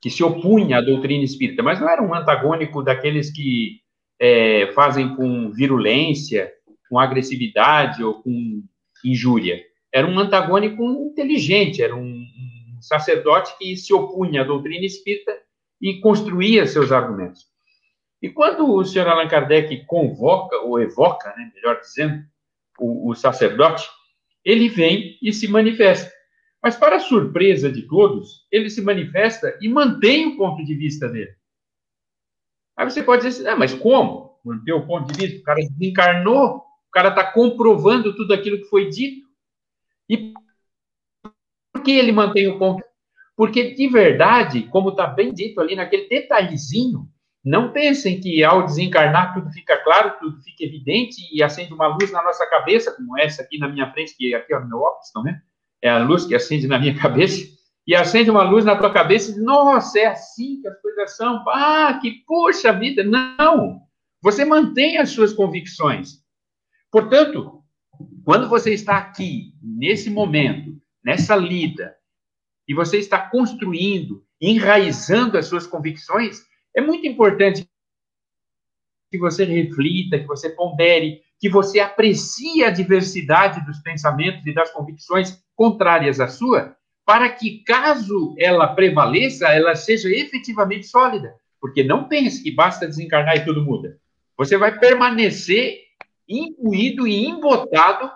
[0.02, 3.82] que se opunha à doutrina espírita, mas não era um antagônico daqueles que
[4.18, 6.50] é, fazem com virulência,
[6.90, 8.64] com agressividade ou com
[9.06, 9.64] injúria.
[9.94, 12.26] Era um antagônico inteligente, era um,
[12.82, 15.38] sacerdote que se opunha à doutrina espírita
[15.82, 17.48] e construía seus argumentos.
[18.22, 22.24] E quando o senhor Allan Kardec convoca, ou evoca, né, melhor dizendo,
[22.78, 23.88] o, o sacerdote,
[24.44, 26.12] ele vem e se manifesta.
[26.62, 31.34] Mas, para surpresa de todos, ele se manifesta e mantém o ponto de vista dele.
[32.76, 34.38] Aí você pode dizer assim, ah, mas como?
[34.44, 35.40] Manter o ponto de vista?
[35.40, 39.28] O cara desencarnou, o cara está comprovando tudo aquilo que foi dito.
[40.10, 40.34] E
[41.72, 42.84] por que ele mantém o ponto?
[43.38, 47.08] Porque, de verdade, como está bem dito ali naquele detalhezinho,
[47.46, 52.12] não pensem que ao desencarnar tudo fica claro, tudo fica evidente e acende uma luz
[52.12, 55.06] na nossa cabeça, como essa aqui na minha frente, que aqui é o meu óculos,
[55.06, 55.38] estão vendo?
[55.82, 57.48] É a luz que acende na minha cabeça,
[57.88, 61.44] e acende uma luz na tua cabeça e nossa, é assim que as coisas são,
[61.48, 63.04] ah, que puxa vida.
[63.04, 63.82] Não!
[64.22, 66.20] Você mantém as suas convicções.
[66.92, 67.64] Portanto,
[68.24, 71.96] quando você está aqui, nesse momento, nessa lida,
[72.68, 77.68] e você está construindo, enraizando as suas convicções, é muito importante
[79.12, 84.72] que você reflita, que você pondere, que você aprecie a diversidade dos pensamentos e das
[84.72, 91.34] convicções contrárias à sua, para que, caso ela prevaleça, ela seja efetivamente sólida.
[91.60, 94.00] Porque não pense que basta desencarnar e tudo muda.
[94.38, 95.89] Você vai permanecer
[96.30, 98.12] imbuído e embotado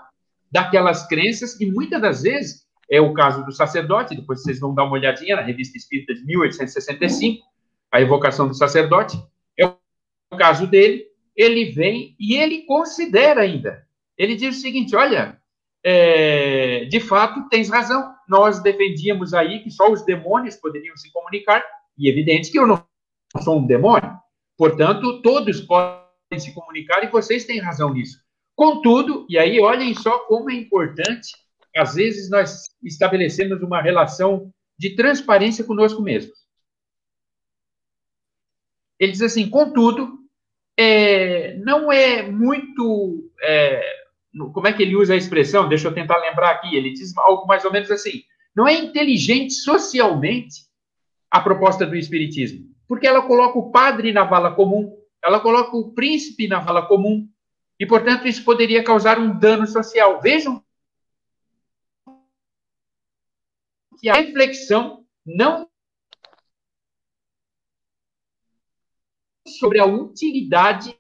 [0.52, 4.84] daquelas crenças que muitas das vezes é o caso do sacerdote, depois vocês vão dar
[4.84, 7.44] uma olhadinha na Revista Espírita de 1865,
[7.92, 9.18] a evocação do sacerdote,
[9.60, 13.84] é o caso dele, ele vem e ele considera ainda.
[14.18, 15.40] Ele diz o seguinte: olha,
[15.84, 18.14] é, de fato, tens razão.
[18.28, 21.64] Nós defendíamos aí que só os demônios poderiam se comunicar,
[21.98, 22.84] e evidente que eu não
[23.42, 24.12] sou um demônio.
[24.58, 26.03] Portanto, todos podem
[26.40, 28.20] se comunicar e vocês têm razão nisso.
[28.56, 31.32] Contudo, e aí olhem só como é importante,
[31.76, 36.38] às vezes nós estabelecemos uma relação de transparência conosco mesmos.
[39.00, 40.20] Ele diz assim: contudo,
[40.78, 43.32] é, não é muito.
[43.42, 43.82] É,
[44.54, 45.68] como é que ele usa a expressão?
[45.68, 46.76] Deixa eu tentar lembrar aqui.
[46.76, 48.24] Ele diz algo mais ou menos assim:
[48.56, 50.68] não é inteligente socialmente
[51.30, 55.94] a proposta do Espiritismo, porque ela coloca o padre na vala comum, ela coloca o
[55.94, 57.30] príncipe na vala comum,
[57.80, 60.22] e, portanto, isso poderia causar um dano social.
[60.22, 60.64] Vejam
[64.00, 65.70] que a reflexão não
[69.48, 70.98] sobre a utilidade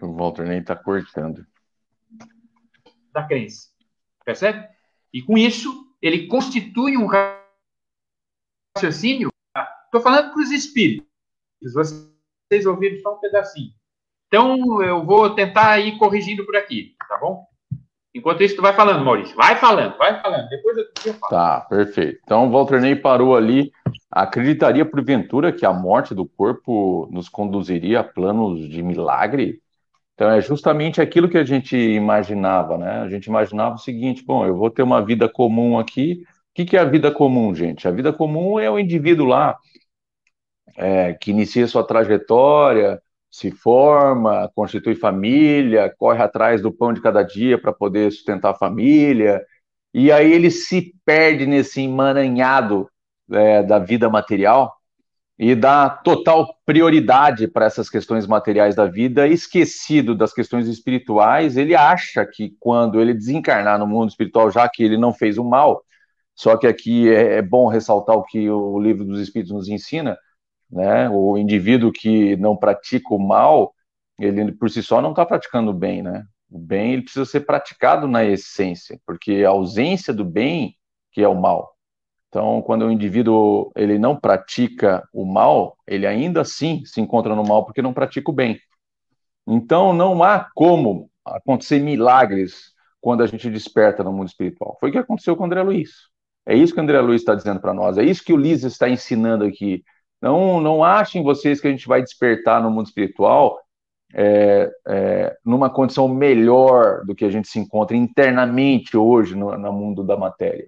[0.00, 1.46] o Walter nem está cortando.
[3.12, 3.68] Da crença.
[4.24, 4.68] Percebe?
[5.12, 7.06] E com isso, ele constitui um
[8.76, 9.30] raciocínio.
[9.84, 11.06] Estou falando para os espíritos.
[11.62, 13.72] Vocês ouviram só um pedacinho.
[14.28, 17.46] Então, eu vou tentar ir corrigindo por aqui, tá bom?
[18.14, 19.36] Enquanto isso, tu vai falando, Maurício.
[19.36, 20.48] Vai falando, vai falando.
[20.48, 21.30] Depois eu, eu falo.
[21.30, 22.20] Tá, perfeito.
[22.24, 23.72] Então, Walter Ney parou ali.
[24.10, 29.60] Acreditaria, porventura, que a morte do corpo nos conduziria a planos de milagre?
[30.14, 33.02] Então, é justamente aquilo que a gente imaginava, né?
[33.02, 36.24] A gente imaginava o seguinte: bom, eu vou ter uma vida comum aqui.
[36.58, 37.86] Que, que é a vida comum, gente?
[37.86, 39.56] A vida comum é o indivíduo lá
[40.76, 47.22] é, que inicia sua trajetória, se forma, constitui família, corre atrás do pão de cada
[47.22, 49.40] dia para poder sustentar a família,
[49.94, 52.90] e aí ele se perde nesse emaranhado
[53.30, 54.74] é, da vida material
[55.38, 61.56] e dá total prioridade para essas questões materiais da vida, esquecido das questões espirituais.
[61.56, 65.44] Ele acha que quando ele desencarnar no mundo espiritual, já que ele não fez o
[65.44, 65.84] mal,
[66.38, 70.16] só que aqui é, é bom ressaltar o que o livro dos Espíritos nos ensina,
[70.70, 71.10] né?
[71.10, 73.74] O indivíduo que não pratica o mal,
[74.20, 76.24] ele por si só não está praticando o bem, né?
[76.48, 80.76] O bem ele precisa ser praticado na essência, porque a ausência do bem
[81.10, 81.74] que é o mal.
[82.28, 87.42] Então, quando o indivíduo ele não pratica o mal, ele ainda assim se encontra no
[87.42, 88.60] mal porque não pratica o bem.
[89.44, 94.76] Então, não há como acontecer milagres quando a gente desperta no mundo espiritual.
[94.78, 96.08] Foi o que aconteceu com André Luiz.
[96.48, 97.98] É isso que o André Luiz está dizendo para nós.
[97.98, 99.84] É isso que o Liz está ensinando aqui.
[100.20, 103.58] Não, não achem vocês que a gente vai despertar no mundo espiritual
[104.14, 109.72] é, é, numa condição melhor do que a gente se encontra internamente hoje no, no
[109.74, 110.66] mundo da matéria.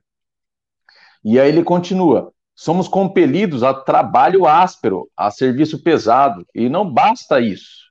[1.25, 7.41] E aí ele continua: somos compelidos a trabalho áspero, a serviço pesado, e não basta
[7.41, 7.89] isso.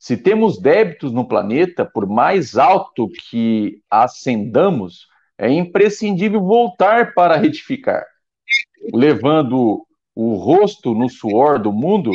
[0.00, 5.06] Se temos débitos no planeta, por mais alto que ascendamos,
[5.40, 8.04] é imprescindível voltar para retificar,
[8.92, 12.10] levando o rosto no suor do mundo,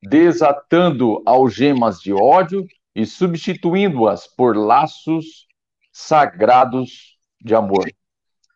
[0.00, 2.64] desatando algemas de ódio
[2.94, 5.48] e substituindo-as por laços
[5.92, 7.90] sagrados de amor.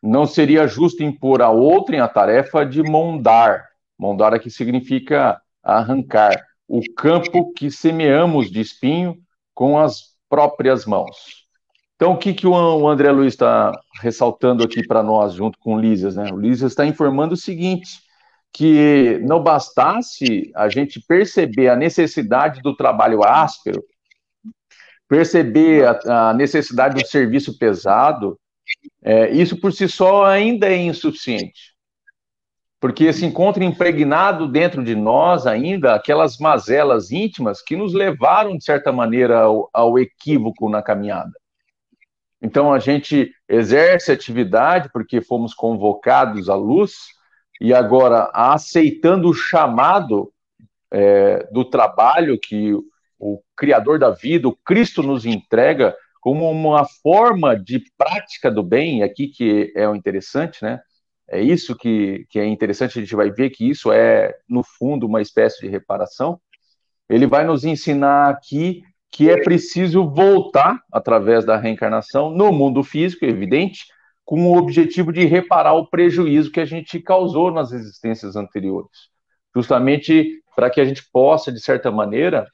[0.01, 3.67] Não seria justo impor a outrem a tarefa de mondar,
[3.99, 9.19] mondar aqui significa arrancar, o campo que semeamos de espinho
[9.53, 11.38] com as próprias mãos.
[11.99, 15.81] Então, o que, que o André Luiz está ressaltando aqui para nós, junto com o
[15.81, 16.15] Lísias?
[16.15, 16.31] Né?
[16.33, 18.01] O Lísias está informando o seguinte:
[18.53, 23.83] que não bastasse a gente perceber a necessidade do trabalho áspero,
[25.09, 28.39] perceber a, a necessidade do serviço pesado,
[29.03, 31.75] é, isso por si só ainda é insuficiente.
[32.79, 38.63] Porque se encontra impregnado dentro de nós ainda aquelas mazelas íntimas que nos levaram, de
[38.63, 41.33] certa maneira, ao, ao equívoco na caminhada.
[42.40, 46.92] Então a gente exerce atividade porque fomos convocados à luz,
[47.61, 50.33] e agora aceitando o chamado
[50.92, 52.72] é, do trabalho que
[53.18, 59.03] o Criador da vida, o Cristo, nos entrega como uma forma de prática do bem,
[59.03, 60.81] aqui que é o interessante, né?
[61.31, 65.07] É isso que, que é interessante, a gente vai ver que isso é, no fundo,
[65.07, 66.40] uma espécie de reparação.
[67.09, 73.25] Ele vai nos ensinar aqui que é preciso voltar, através da reencarnação, no mundo físico,
[73.25, 73.87] evidente,
[74.25, 79.09] com o objetivo de reparar o prejuízo que a gente causou nas existências anteriores,
[79.57, 82.47] justamente para que a gente possa, de certa maneira,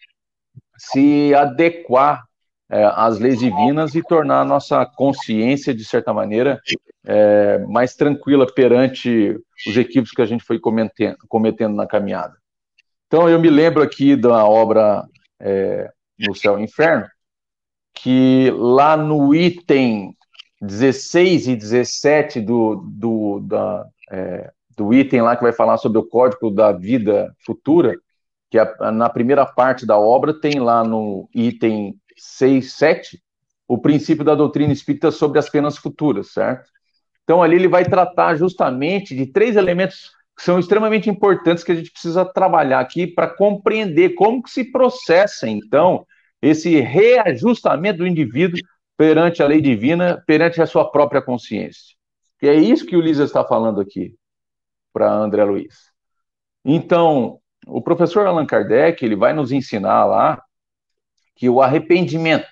[0.77, 2.25] se adequar
[2.71, 6.61] é, às leis divinas e tornar a nossa consciência, de certa maneira,
[7.05, 9.37] é, mais tranquila perante
[9.67, 12.37] os equívocos que a gente foi cometendo, cometendo na caminhada.
[13.07, 15.05] Então, eu me lembro aqui da obra
[15.41, 17.07] é, No Céu e Inferno,
[17.95, 20.15] que lá no item
[20.61, 26.07] 16 e 17 do, do, da, é, do item lá que vai falar sobre o
[26.07, 27.97] código da vida futura,
[28.51, 33.23] que é, na primeira parte da obra tem lá no item 6, 7,
[33.67, 36.71] o princípio da doutrina espírita sobre as penas futuras, certo?
[37.23, 41.91] Então ali ele vai tratar justamente de três elementos são extremamente importantes que a gente
[41.91, 46.07] precisa trabalhar aqui para compreender como que se processa, então,
[46.43, 48.61] esse reajustamento do indivíduo
[48.97, 51.95] perante a lei divina, perante a sua própria consciência.
[52.43, 54.15] E é isso que o Lisa está falando aqui
[54.93, 55.91] para André Luiz.
[56.65, 60.43] Então, o professor Allan Kardec ele vai nos ensinar lá
[61.35, 62.47] que o arrependimento,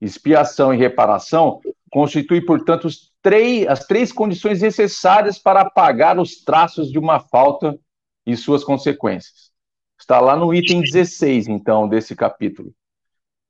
[0.00, 1.60] expiação e reparação
[1.90, 2.88] constitui, portanto,
[3.22, 7.78] três, as três condições necessárias para apagar os traços de uma falta
[8.26, 9.50] e suas consequências.
[9.98, 12.74] Está lá no item 16, então, desse capítulo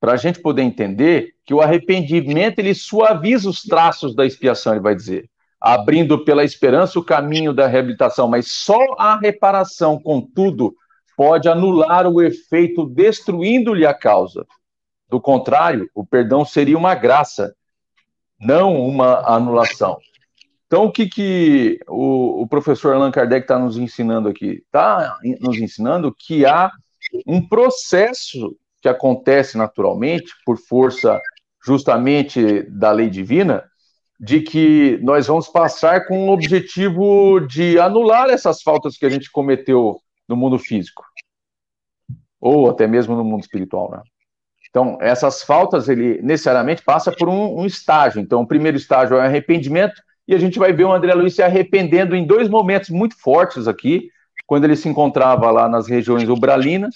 [0.01, 4.81] para a gente poder entender que o arrependimento ele suaviza os traços da expiação, ele
[4.81, 5.29] vai dizer,
[5.61, 10.75] abrindo pela esperança o caminho da reabilitação, mas só a reparação, contudo,
[11.17, 14.47] pode anular o efeito destruindo-lhe a causa.
[15.09, 17.55] Do contrário, o perdão seria uma graça
[18.39, 19.99] não uma anulação.
[20.67, 24.63] Então, o que, que o, o professor Allan Kardec está nos ensinando aqui?
[24.65, 26.73] Está nos ensinando que há
[27.27, 31.21] um processo que acontece naturalmente, por força
[31.65, 33.65] justamente da lei divina,
[34.19, 39.31] de que nós vamos passar com o objetivo de anular essas faltas que a gente
[39.31, 41.05] cometeu no mundo físico,
[42.41, 44.03] ou até mesmo no mundo espiritual, né?
[44.77, 48.21] Então, essas faltas, ele necessariamente passa por um, um estágio.
[48.21, 51.43] Então, o primeiro estágio é arrependimento, e a gente vai ver o André Luiz se
[51.43, 54.11] arrependendo em dois momentos muito fortes aqui,
[54.47, 56.95] quando ele se encontrava lá nas regiões ubralinas,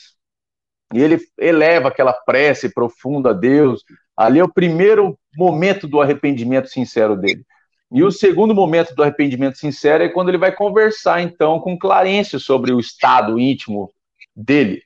[0.93, 3.83] e ele eleva aquela prece profunda a Deus.
[4.15, 7.47] Ali é o primeiro momento do arrependimento sincero dele.
[7.91, 12.39] E o segundo momento do arrependimento sincero é quando ele vai conversar, então, com Clarence
[12.41, 13.91] sobre o estado íntimo
[14.37, 14.83] dele.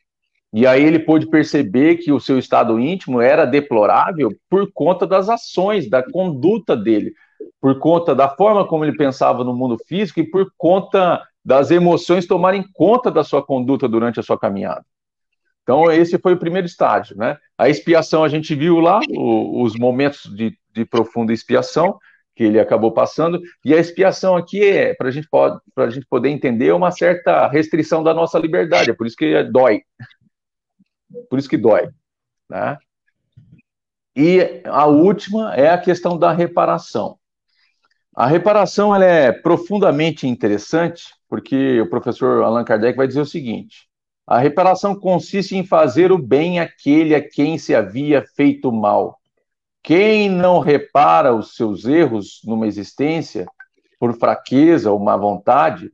[0.55, 5.29] E aí ele pôde perceber que o seu estado íntimo era deplorável por conta das
[5.29, 7.13] ações, da conduta dele,
[7.61, 12.25] por conta da forma como ele pensava no mundo físico e por conta das emoções
[12.25, 14.85] tomarem conta da sua conduta durante a sua caminhada.
[15.65, 17.37] Então, esse foi o primeiro estágio, né?
[17.59, 21.99] A expiação, a gente viu lá o, os momentos de, de profunda expiação
[22.37, 26.91] que ele acabou passando, e a expiação aqui é, para a gente poder entender, uma
[26.91, 29.83] certa restrição da nossa liberdade, é por isso que dói,
[31.29, 31.89] por isso que dói.
[32.49, 32.79] Né?
[34.17, 37.19] E a última é a questão da reparação.
[38.15, 43.89] A reparação ela é profundamente interessante, porque o professor Allan Kardec vai dizer o seguinte:
[44.27, 49.19] a reparação consiste em fazer o bem àquele a quem se havia feito mal.
[49.83, 53.47] Quem não repara os seus erros numa existência,
[53.99, 55.93] por fraqueza ou má vontade,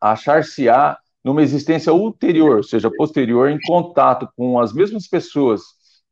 [0.00, 5.62] achar-se-á numa existência ulterior, ou seja, posterior, em contato com as mesmas pessoas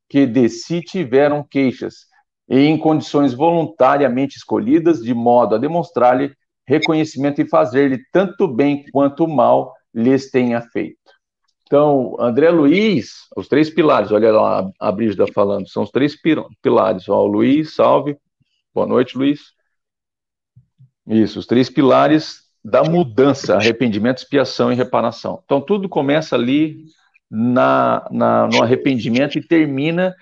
[0.09, 2.07] que de si tiveram queixas,
[2.49, 6.35] e em condições voluntariamente escolhidas, de modo a demonstrar-lhe
[6.67, 10.97] reconhecimento e fazer-lhe tanto bem quanto mal lhes tenha feito.
[11.65, 16.15] Então, André Luiz, os três pilares, olha lá a Brígida falando, são os três
[16.63, 17.09] pilares.
[17.09, 18.19] Ó, o Luiz, salve.
[18.75, 19.41] Boa noite, Luiz.
[21.07, 25.43] Isso, os três pilares da mudança, arrependimento, expiação e reparação.
[25.45, 26.85] Então, tudo começa ali
[27.31, 30.15] na, na, no arrependimento e termina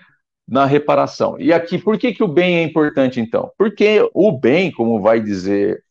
[0.47, 1.39] na reparação.
[1.39, 3.51] E aqui, por que, que o bem é importante, então?
[3.57, 5.83] Porque o bem, como vai dizer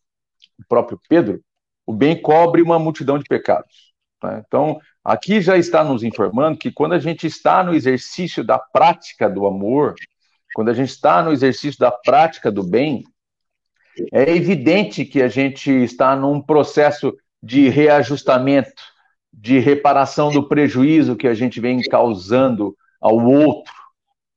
[0.58, 1.40] o próprio Pedro,
[1.86, 3.92] o bem cobre uma multidão de pecados.
[4.22, 4.42] Né?
[4.46, 9.30] Então, aqui já está nos informando que quando a gente está no exercício da prática
[9.30, 9.94] do amor,
[10.54, 13.04] quando a gente está no exercício da prática do bem,
[14.12, 18.82] é evidente que a gente está num processo de reajustamento,
[19.32, 23.72] de reparação do prejuízo que a gente vem causando ao outro,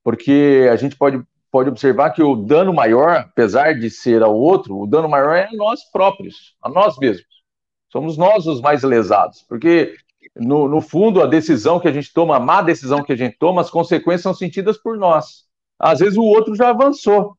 [0.04, 4.80] porque a gente pode, pode observar que o dano maior, apesar de ser ao outro,
[4.80, 7.34] o dano maior é a nós próprios, a nós mesmos.
[7.91, 9.93] Somos nós os mais lesados, porque
[10.36, 13.38] no, no fundo a decisão que a gente toma, a má decisão que a gente
[13.38, 15.43] toma, as consequências são sentidas por nós.
[15.78, 17.38] Às vezes o outro já avançou,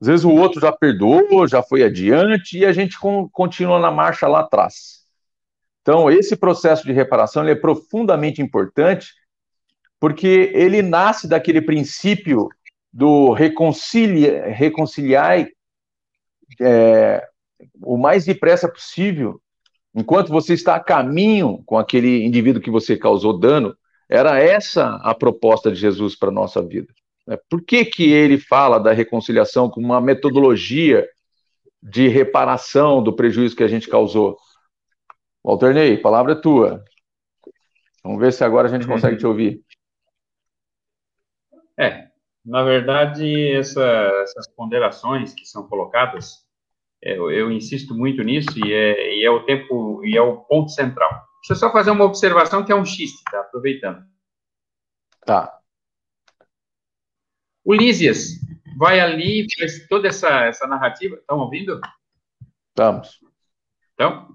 [0.00, 2.98] às vezes o outro já perdoou, já foi adiante e a gente
[3.32, 5.04] continua na marcha lá atrás.
[5.80, 9.14] Então, esse processo de reparação é profundamente importante
[9.98, 12.48] porque ele nasce daquele princípio
[12.92, 15.46] do reconcilia, reconciliar
[16.60, 17.26] é,
[17.82, 19.40] o mais depressa possível,
[19.94, 23.76] enquanto você está a caminho com aquele indivíduo que você causou dano.
[24.08, 26.92] Era essa a proposta de Jesus para a nossa vida.
[27.26, 27.36] Né?
[27.50, 31.08] Por que, que ele fala da reconciliação como uma metodologia
[31.82, 34.38] de reparação do prejuízo que a gente causou?
[35.44, 36.84] Walter Ney, palavra é tua.
[38.02, 39.62] Vamos ver se agora a gente consegue te ouvir.
[41.78, 42.08] É,
[42.44, 43.84] na verdade, essa,
[44.22, 46.46] essas ponderações que são colocadas,
[47.02, 50.38] é, eu, eu, insisto muito nisso e é, e é, o tempo e é o
[50.38, 51.10] ponto central.
[51.42, 53.40] Deixa eu só fazer uma observação que é um xiste, tá?
[53.40, 54.02] Aproveitando.
[55.24, 55.55] Tá.
[57.74, 58.40] Lísias
[58.76, 61.16] vai ali, faz toda essa, essa narrativa.
[61.16, 61.80] Estão ouvindo?
[62.68, 63.20] Estamos.
[63.94, 64.28] Então?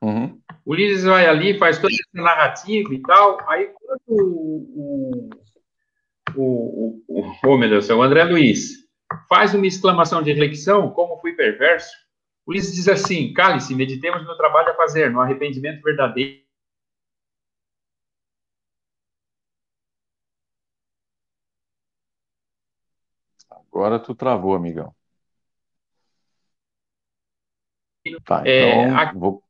[0.00, 0.40] Uhum.
[1.04, 3.38] Vai ali, faz toda essa narrativa e tal.
[3.48, 5.30] Aí, quando o.
[6.34, 8.88] O, o, o, oh, meu Deus, o André Luiz
[9.28, 11.92] faz uma exclamação de reflexão, como fui perverso,
[12.48, 16.42] Lísias diz assim: cale-se, meditemos no trabalho a fazer, no arrependimento verdadeiro
[23.72, 24.94] Agora tu travou, amigão.
[28.24, 29.12] Tá, é, então, a...
[29.12, 29.42] vou...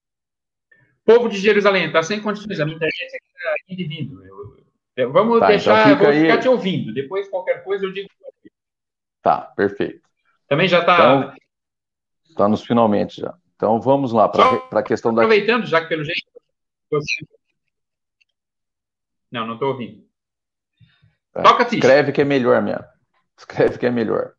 [1.04, 4.24] Povo de Jerusalém, está sem condições, a minha internet está indo vindo.
[4.24, 4.64] Eu,
[4.96, 6.20] eu, vamos tá, então deixar, então vou aí...
[6.20, 6.94] ficar te ouvindo.
[6.94, 8.08] Depois, qualquer coisa, eu digo.
[9.20, 10.08] Tá, perfeito.
[10.46, 10.94] Também já está.
[10.94, 11.34] Então,
[12.28, 13.34] está nos finalmente já.
[13.56, 15.22] Então vamos lá para a questão da.
[15.22, 16.22] Aproveitando, já que pelo jeito.
[19.30, 20.06] Não, não estou ouvindo.
[21.34, 21.76] É, Toca ficha.
[21.76, 22.84] Escreve que é melhor mesmo.
[23.38, 24.34] Escreve que é melhor.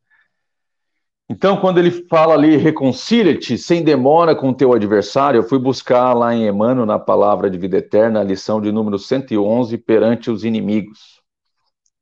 [1.29, 6.35] Então, quando ele fala ali, reconcilia-te sem demora com teu adversário, eu fui buscar lá
[6.35, 11.21] em Emmanuel, na palavra de vida eterna, a lição de número 111, perante os inimigos.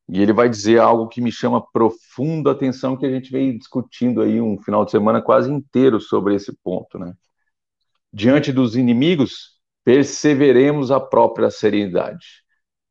[0.10, 4.22] E ele vai dizer algo que me chama profunda atenção, que a gente veio discutindo
[4.22, 7.14] aí um final de semana quase inteiro sobre esse ponto, né?
[8.12, 9.52] Diante dos inimigos,
[9.86, 12.44] perseveremos a própria serenidade.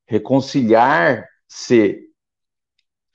[0.07, 2.10] Reconciliar-se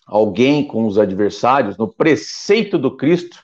[0.06, 3.44] alguém com os adversários, no preceito do Cristo,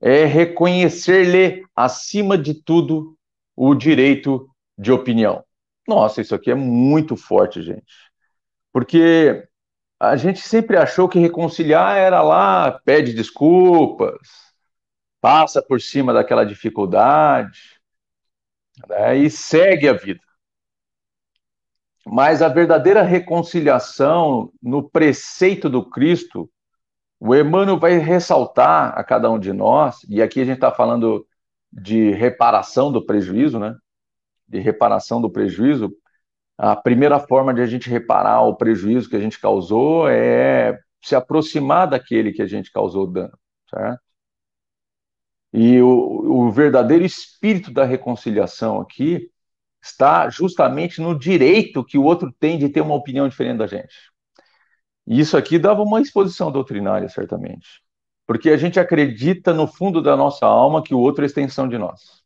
[0.00, 3.16] é reconhecer-lhe, acima de tudo,
[3.54, 5.44] o direito de opinião.
[5.86, 7.84] Nossa, isso aqui é muito forte, gente.
[8.72, 9.46] Porque
[10.00, 14.18] a gente sempre achou que reconciliar era lá, pede desculpas,
[15.20, 17.58] passa por cima daquela dificuldade
[18.88, 20.20] né, e segue a vida.
[22.06, 26.50] Mas a verdadeira reconciliação no preceito do Cristo,
[27.20, 31.26] o Emmanuel vai ressaltar a cada um de nós, e aqui a gente está falando
[31.72, 33.76] de reparação do prejuízo, né?
[34.48, 35.94] De reparação do prejuízo,
[36.58, 41.14] a primeira forma de a gente reparar o prejuízo que a gente causou é se
[41.14, 43.36] aproximar daquele que a gente causou dano,
[43.70, 44.00] certo?
[45.52, 49.31] E o, o verdadeiro espírito da reconciliação aqui
[49.82, 53.94] está justamente no direito que o outro tem de ter uma opinião diferente da gente.
[55.06, 57.82] E isso aqui dava uma exposição doutrinária, certamente.
[58.26, 61.76] Porque a gente acredita no fundo da nossa alma que o outro é extensão de
[61.76, 62.22] nós.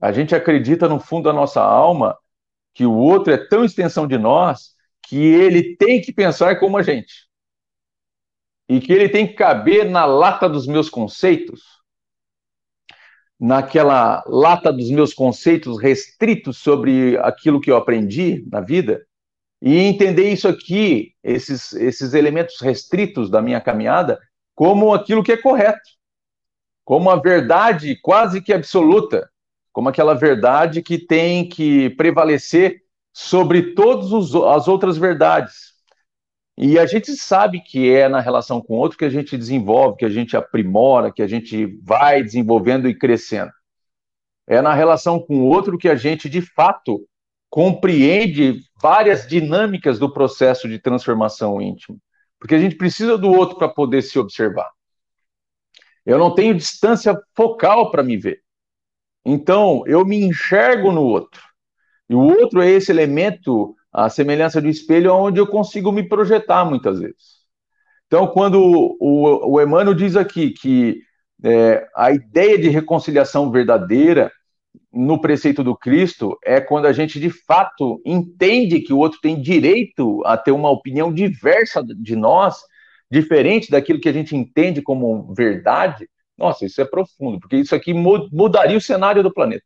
[0.00, 2.16] A gente acredita no fundo da nossa alma
[2.74, 6.82] que o outro é tão extensão de nós que ele tem que pensar como a
[6.82, 7.28] gente.
[8.68, 11.77] E que ele tem que caber na lata dos meus conceitos,
[13.38, 19.06] naquela lata dos meus conceitos restritos sobre aquilo que eu aprendi na vida,
[19.60, 24.18] e entender isso aqui, esses, esses elementos restritos da minha caminhada,
[24.54, 25.90] como aquilo que é correto,
[26.84, 29.28] como a verdade quase que absoluta,
[29.72, 32.82] como aquela verdade que tem que prevalecer
[33.12, 35.67] sobre todas as outras verdades.
[36.60, 39.98] E a gente sabe que é na relação com o outro que a gente desenvolve,
[39.98, 43.52] que a gente aprimora, que a gente vai desenvolvendo e crescendo.
[44.44, 47.06] É na relação com o outro que a gente, de fato,
[47.48, 51.96] compreende várias dinâmicas do processo de transformação íntimo.
[52.40, 54.68] Porque a gente precisa do outro para poder se observar.
[56.04, 58.40] Eu não tenho distância focal para me ver.
[59.24, 61.40] Então, eu me enxergo no outro.
[62.10, 66.64] E o outro é esse elemento, a semelhança do espelho, onde eu consigo me projetar
[66.64, 67.38] muitas vezes.
[68.06, 71.02] Então, quando o, o Emmanuel diz aqui que
[71.44, 74.32] é, a ideia de reconciliação verdadeira
[74.92, 79.40] no preceito do Cristo é quando a gente de fato entende que o outro tem
[79.40, 82.56] direito a ter uma opinião diversa de nós,
[83.10, 87.92] diferente daquilo que a gente entende como verdade, nossa, isso é profundo, porque isso aqui
[87.92, 89.64] mudaria o cenário do planeta.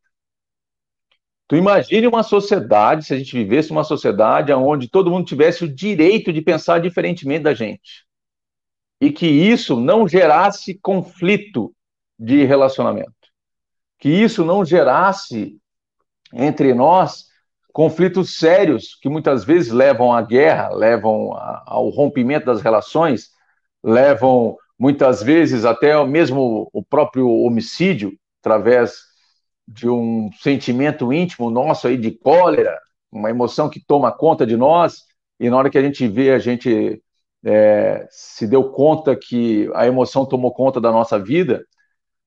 [1.52, 5.68] Tu imagine uma sociedade, se a gente vivesse uma sociedade onde todo mundo tivesse o
[5.68, 8.06] direito de pensar diferentemente da gente.
[8.98, 11.70] E que isso não gerasse conflito
[12.18, 13.12] de relacionamento.
[13.98, 15.58] Que isso não gerasse
[16.32, 17.26] entre nós
[17.70, 21.34] conflitos sérios que muitas vezes levam à guerra, levam
[21.66, 23.28] ao rompimento das relações,
[23.84, 29.11] levam muitas vezes até mesmo o próprio homicídio, através
[29.72, 32.78] de um sentimento íntimo nosso aí de cólera,
[33.10, 35.02] uma emoção que toma conta de nós,
[35.40, 37.02] e na hora que a gente vê, a gente
[37.44, 41.64] é, se deu conta que a emoção tomou conta da nossa vida.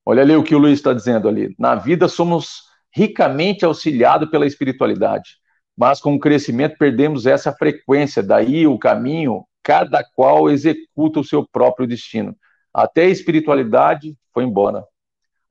[0.06, 1.56] Olha ali o que o Luiz está dizendo ali.
[1.58, 5.38] Na vida somos ricamente auxiliados pela espiritualidade,
[5.78, 11.46] mas com o crescimento perdemos essa frequência, daí o caminho, cada qual executa o seu
[11.48, 12.36] próprio destino.
[12.74, 14.84] Até a espiritualidade foi embora.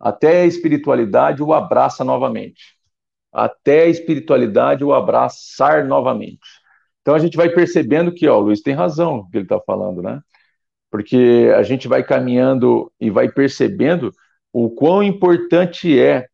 [0.04, 2.76] Até a espiritualidade o abraça novamente.
[3.32, 6.46] Até a espiritualidade o abraçar novamente.
[7.00, 9.58] Então a gente vai percebendo que, ó, o Luiz tem razão no que ele está
[9.58, 10.20] falando, né?
[10.90, 14.12] Porque a gente vai caminhando e vai percebendo
[14.52, 16.28] o quão importante é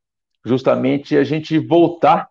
[0.44, 2.28] justamente a gente voltar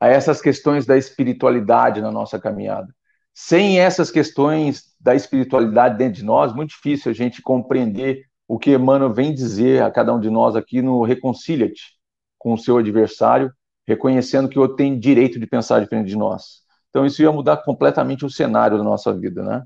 [0.00, 2.88] a essas questões da espiritualidade na nossa caminhada.
[3.34, 8.72] Sem essas questões da espiritualidade dentro de nós, muito difícil a gente compreender o que
[8.72, 11.98] Emmanuel vem dizer a cada um de nós aqui no Reconcilia-te
[12.38, 13.52] com o seu adversário,
[13.86, 16.62] reconhecendo que o outro tem direito de pensar diferente de nós.
[16.90, 19.64] Então, isso ia mudar completamente o cenário da nossa vida, né?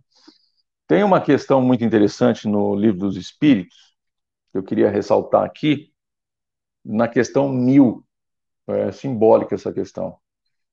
[0.86, 3.76] Tem uma questão muito interessante no livro dos Espíritos,
[4.50, 5.92] que eu queria ressaltar aqui,
[6.84, 8.04] na questão mil,
[8.66, 10.16] é simbólica essa questão,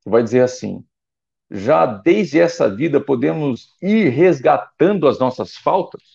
[0.01, 0.85] que vai dizer assim:
[1.51, 6.14] já desde essa vida podemos ir resgatando as nossas faltas?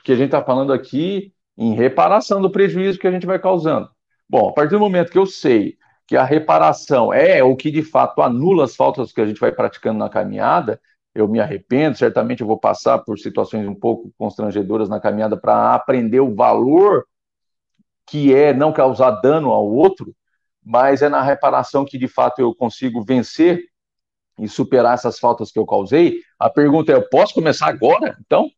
[0.00, 3.90] Porque a gente está falando aqui em reparação do prejuízo que a gente vai causando.
[4.26, 5.76] Bom, a partir do momento que eu sei
[6.06, 9.52] que a reparação é o que de fato anula as faltas que a gente vai
[9.52, 10.80] praticando na caminhada,
[11.14, 15.74] eu me arrependo, certamente eu vou passar por situações um pouco constrangedoras na caminhada para
[15.74, 17.04] aprender o valor
[18.06, 20.14] que é não causar dano ao outro,
[20.64, 23.64] mas é na reparação que de fato eu consigo vencer
[24.38, 26.20] e superar essas faltas que eu causei.
[26.38, 28.16] A pergunta é: eu posso começar agora?
[28.24, 28.50] Então?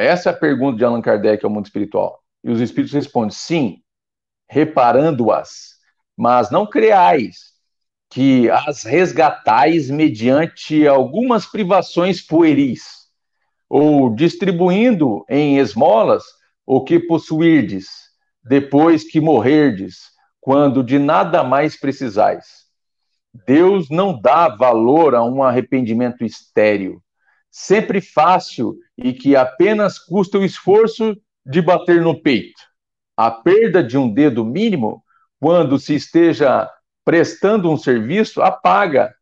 [0.00, 2.22] Essa é a pergunta de Allan Kardec ao mundo espiritual.
[2.42, 3.82] E os espíritos respondem: sim,
[4.48, 5.74] reparando-as,
[6.16, 7.50] mas não creais
[8.08, 13.10] que as resgatais mediante algumas privações pueris,
[13.68, 16.24] ou distribuindo em esmolas
[16.64, 17.88] o que possuirdes,
[18.42, 19.98] depois que morrerdes,
[20.40, 22.46] quando de nada mais precisais.
[23.46, 27.02] Deus não dá valor a um arrependimento estéril,
[27.50, 32.60] sempre fácil e que apenas custa o esforço de bater no peito.
[33.16, 35.02] A perda de um dedo mínimo,
[35.40, 36.70] quando se esteja
[37.04, 39.12] prestando um serviço, apaga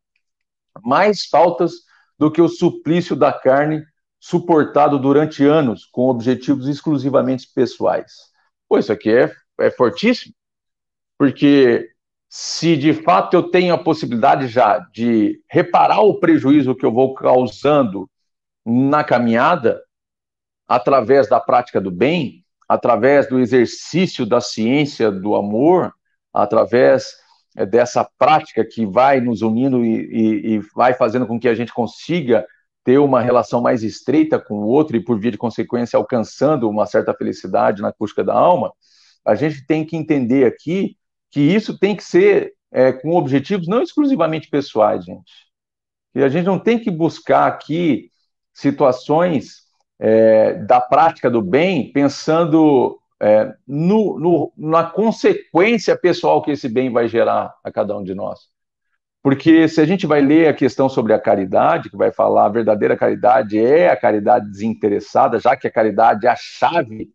[0.83, 1.73] mais faltas
[2.19, 3.83] do que o suplício da carne
[4.21, 8.13] suportado durante anos com objetivos exclusivamente pessoais.
[8.69, 10.35] Pô, isso aqui é, é fortíssimo,
[11.17, 11.89] porque
[12.29, 17.15] se de fato eu tenho a possibilidade já de reparar o prejuízo que eu vou
[17.15, 18.11] causando
[18.69, 19.83] na caminhada,
[20.67, 25.93] através da prática do bem, através do exercício da ciência do amor,
[26.33, 27.15] através
[27.57, 31.55] é dessa prática que vai nos unindo e, e, e, vai fazendo com que a
[31.55, 32.47] gente consiga
[32.85, 36.87] ter uma relação mais estreita com o outro e, por via de consequência, alcançando uma
[36.87, 38.73] certa felicidade na busca da alma,
[39.25, 40.97] a gente tem que entender aqui
[41.31, 45.33] que isso tem que ser é, com objetivos não exclusivamente pessoais, gente.
[46.15, 48.11] E a gente não tem que buscar aqui
[48.59, 49.63] situações
[50.01, 56.91] é, da prática do bem pensando é, no, no, na consequência pessoal que esse bem
[56.91, 58.49] vai gerar a cada um de nós.
[59.23, 62.51] Porque se a gente vai ler a questão sobre a caridade, que vai falar a
[62.51, 67.11] verdadeira caridade é a caridade desinteressada, já que a caridade é a chave,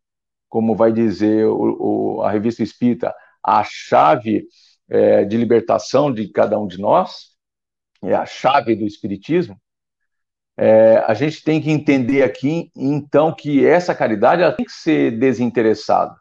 [0.47, 3.13] como vai dizer o, o, a revista Espírita,
[3.43, 4.45] a chave
[4.89, 7.33] é, de libertação de cada um de nós,
[8.01, 9.57] é a chave do Espiritismo.
[10.55, 15.17] É, a gente tem que entender aqui, então, que essa caridade ela tem que ser
[15.17, 16.15] desinteressada.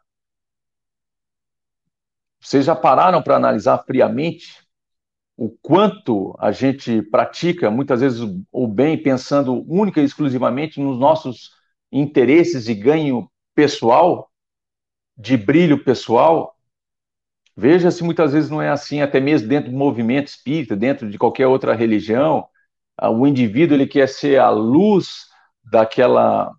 [2.41, 4.63] Vocês já pararam para analisar friamente
[5.37, 8.21] o quanto a gente pratica, muitas vezes,
[8.51, 11.51] o bem pensando única e exclusivamente nos nossos
[11.91, 14.29] interesses de ganho pessoal,
[15.15, 16.55] de brilho pessoal?
[17.55, 21.19] Veja se muitas vezes não é assim, até mesmo dentro do movimento espírita, dentro de
[21.19, 22.47] qualquer outra religião
[23.01, 25.27] o indivíduo ele quer ser a luz
[25.63, 26.53] daquela,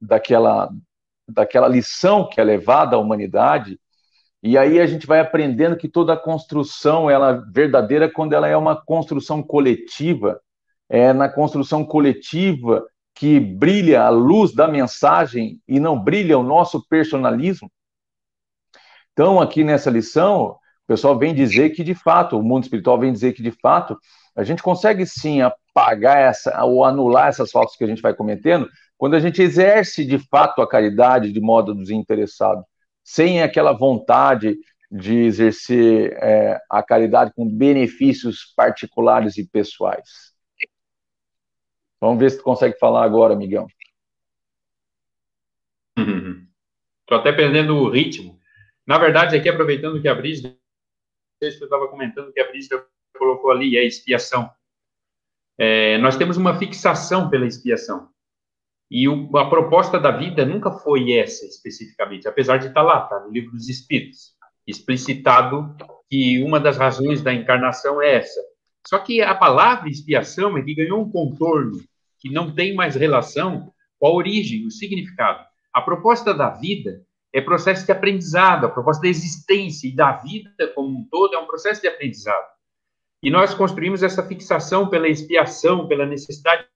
[0.00, 0.70] daquela,
[1.28, 3.78] daquela lição que é levada à humanidade,
[4.42, 8.56] e aí a gente vai aprendendo que toda construção ela é verdadeira quando ela é
[8.56, 10.40] uma construção coletiva,
[10.88, 16.86] é na construção coletiva que brilha a luz da mensagem e não brilha o nosso
[16.88, 17.70] personalismo.
[19.12, 23.12] Então, aqui nessa lição, o pessoal vem dizer que, de fato, o mundo espiritual vem
[23.12, 23.98] dizer que, de fato,
[24.40, 28.66] a gente consegue sim apagar essa, ou anular essas faltas que a gente vai cometendo,
[28.96, 32.64] quando a gente exerce de fato a caridade de modo desinteressado,
[33.04, 34.56] sem aquela vontade
[34.90, 40.32] de exercer é, a caridade com benefícios particulares e pessoais.
[42.00, 43.66] Vamos ver se tu consegue falar agora, Miguel.
[47.02, 48.40] Estou até perdendo o ritmo.
[48.86, 50.56] Na verdade, aqui aproveitando que a Brígida,
[51.42, 52.82] eu estava comentando que a Brígida
[53.20, 54.50] colocou ali, é expiação.
[55.58, 58.08] É, nós temos uma fixação pela expiação.
[58.90, 63.20] E o, a proposta da vida nunca foi essa especificamente, apesar de estar lá, tá
[63.20, 64.34] no livro dos Espíritos,
[64.66, 65.76] explicitado
[66.08, 68.40] que uma das razões da encarnação é essa.
[68.86, 71.78] Só que a palavra expiação é que ganhou um contorno
[72.18, 75.44] que não tem mais relação com a origem, o significado.
[75.72, 80.72] A proposta da vida é processo de aprendizado, a proposta da existência e da vida
[80.74, 82.46] como um todo é um processo de aprendizado.
[83.22, 86.66] E nós construímos essa fixação pela expiação, pela necessidade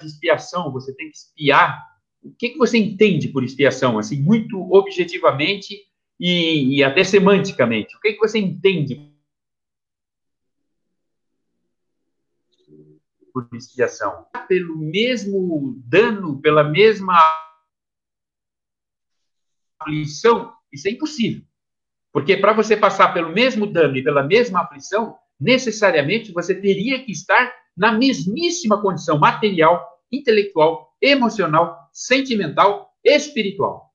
[0.00, 0.72] de expiação.
[0.72, 1.82] Você tem que espiar.
[2.22, 3.98] O que, que você entende por expiação?
[3.98, 5.74] Assim, muito objetivamente
[6.20, 7.96] e, e até semanticamente.
[7.96, 9.16] O que, que você entende?
[13.36, 17.14] por expiação, pelo mesmo dano, pela mesma
[19.78, 21.44] aflição, isso é impossível.
[22.10, 27.12] Porque para você passar pelo mesmo dano e pela mesma aflição, necessariamente você teria que
[27.12, 33.92] estar na mesmíssima condição material, intelectual, emocional, sentimental, espiritual.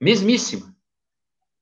[0.00, 0.74] Mesmíssima.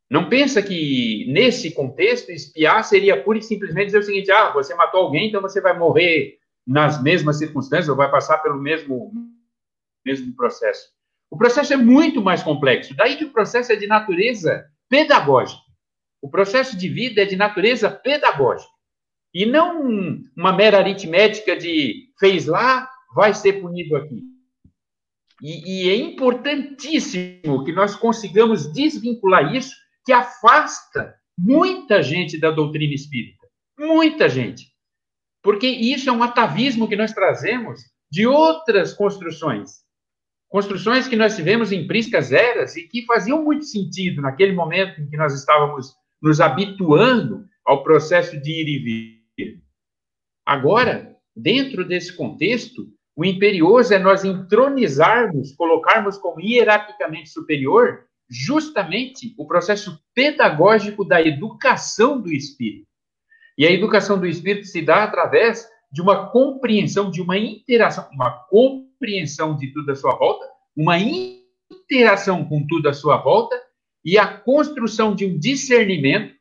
[0.09, 4.74] Não pensa que, nesse contexto, espiar seria pura e simplesmente dizer o seguinte: ah, você
[4.74, 9.12] matou alguém, então você vai morrer nas mesmas circunstâncias ou vai passar pelo mesmo,
[10.05, 10.95] mesmo processo.
[11.28, 12.95] O processo é muito mais complexo.
[12.95, 15.61] Daí que o processo é de natureza pedagógica.
[16.22, 18.75] O processo de vida é de natureza pedagógica.
[19.37, 24.22] E não uma mera aritmética de fez lá, vai ser punido aqui.
[25.43, 29.74] E, e é importantíssimo que nós consigamos desvincular isso
[30.07, 33.47] que afasta muita gente da doutrina espírita.
[33.78, 34.68] Muita gente.
[35.43, 37.80] Porque isso é um atavismo que nós trazemos
[38.11, 39.82] de outras construções.
[40.49, 45.11] Construções que nós tivemos em priscas eras e que faziam muito sentido naquele momento em
[45.11, 49.15] que nós estávamos nos habituando ao processo de ir e vir.
[50.45, 59.47] Agora, dentro desse contexto, o imperioso é nós entronizarmos, colocarmos como hierarquicamente superior justamente o
[59.47, 62.87] processo pedagógico da educação do espírito.
[63.57, 68.30] E a educação do espírito se dá através de uma compreensão, de uma interação, uma
[68.49, 73.59] compreensão de tudo à sua volta, uma interação com tudo à sua volta
[74.05, 76.34] e a construção de um discernimento.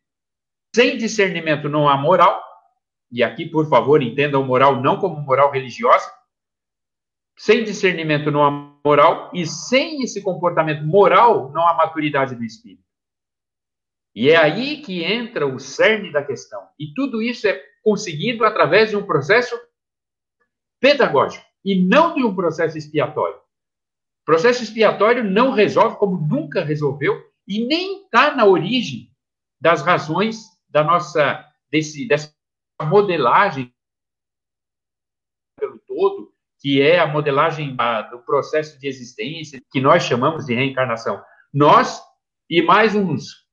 [0.75, 2.43] Sem discernimento não há moral.
[3.11, 6.11] E aqui, por favor, entendam moral não como moral religiosa.
[7.37, 8.51] Sem discernimento não há
[8.83, 12.85] moral, e sem esse comportamento moral, não há maturidade do espírito.
[14.15, 16.65] E é aí que entra o cerne da questão.
[16.79, 19.59] E tudo isso é conseguido através de um processo
[20.79, 23.39] pedagógico e não de um processo expiatório.
[24.23, 29.11] Processo expiatório não resolve como nunca resolveu e nem está na origem
[29.59, 32.34] das razões da nossa desse, dessa
[32.83, 33.73] modelagem
[35.57, 37.75] pelo todo que é a modelagem
[38.09, 41.21] do processo de existência, que nós chamamos de reencarnação.
[41.53, 42.01] Nós
[42.49, 43.45] e mais uns,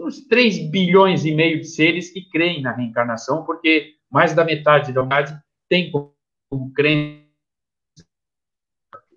[0.00, 4.92] uns 3 bilhões e meio de seres que creem na reencarnação, porque mais da metade
[4.92, 7.24] da humanidade tem como crença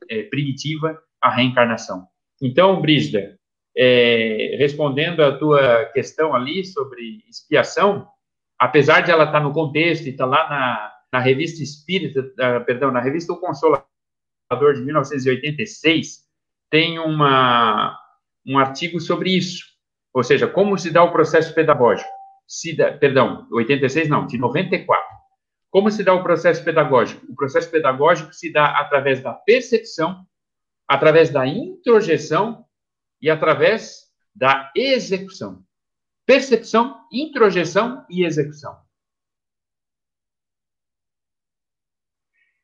[0.09, 2.07] é, primitiva a reencarnação.
[2.41, 3.37] Então, Brígida,
[3.75, 8.07] é, respondendo a tua questão ali sobre expiação,
[8.59, 12.91] apesar de ela estar no contexto e estar lá na, na revista Espírita, uh, perdão,
[12.91, 13.85] na revista O Consolador
[14.73, 16.25] de 1986,
[16.69, 17.97] tem uma,
[18.45, 19.65] um artigo sobre isso.
[20.13, 22.09] Ou seja, como se dá o processo pedagógico.
[22.47, 25.05] Se dá, perdão, 86 não, de 94.
[25.69, 27.25] Como se dá o processo pedagógico?
[27.29, 30.25] O processo pedagógico se dá através da percepção,
[30.87, 32.65] através da introjeção
[33.21, 35.66] e através da execução.
[36.27, 38.77] Percepção, introjeção e execução.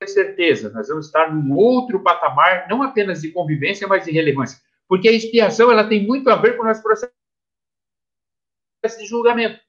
[0.06, 4.60] certeza, nós vamos estar num outro patamar, não apenas de convivência, mas de relevância.
[4.86, 7.10] Porque a expiação ela tem muito a ver com o nosso processo
[9.00, 9.62] de julgamento.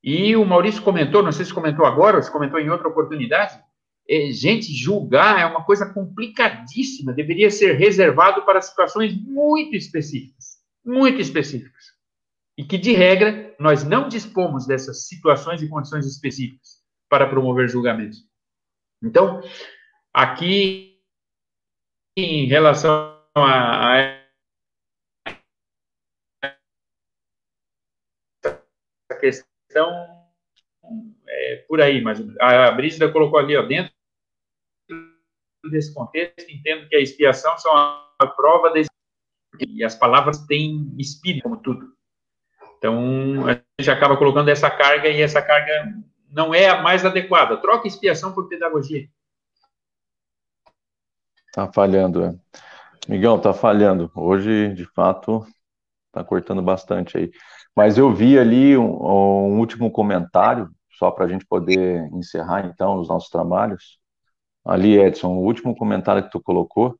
[0.00, 3.60] E o Maurício comentou, não sei se comentou agora ou se comentou em outra oportunidade,
[4.08, 11.20] é, gente, julgar é uma coisa complicadíssima, deveria ser reservado para situações muito específicas, muito
[11.20, 11.91] específicas.
[12.58, 18.18] E que, de regra, nós não dispomos dessas situações e condições específicas para promover julgamentos.
[19.02, 19.40] Então,
[20.12, 21.02] aqui,
[22.16, 24.22] em relação a,
[29.10, 29.90] a questão,
[31.28, 33.92] é por aí, mas a Brígida colocou ali, ó, dentro
[35.70, 38.90] desse contexto, entendo que a expiação são a prova desse,
[39.68, 41.96] e as palavras têm espírito, como tudo.
[42.82, 45.94] Então, a gente acaba colocando essa carga e essa carga
[46.28, 47.56] não é a mais adequada.
[47.58, 49.08] Troca expiação por pedagogia.
[51.52, 52.34] Tá falhando, é.
[53.08, 54.10] Migão, tá falhando.
[54.16, 55.46] Hoje, de fato,
[56.10, 57.30] tá cortando bastante aí.
[57.76, 60.68] Mas eu vi ali um, um último comentário,
[60.98, 64.00] só para a gente poder encerrar, então, os nossos trabalhos.
[64.64, 66.98] Ali, Edson, o último comentário que tu colocou,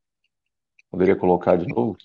[0.93, 1.97] poderia colocar de novo?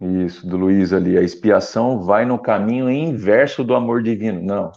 [0.00, 1.16] Isso, do Luiz ali.
[1.16, 4.42] A expiação vai no caminho inverso do amor divino.
[4.42, 4.72] Não,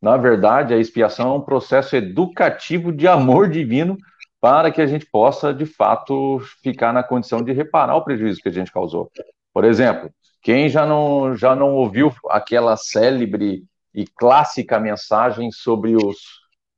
[0.00, 3.98] na verdade, a expiação é um processo educativo de amor divino
[4.40, 8.48] para que a gente possa, de fato, ficar na condição de reparar o prejuízo que
[8.48, 9.10] a gente causou.
[9.52, 10.10] Por exemplo,
[10.40, 16.16] quem já não, já não ouviu aquela célebre e clássica mensagem sobre os,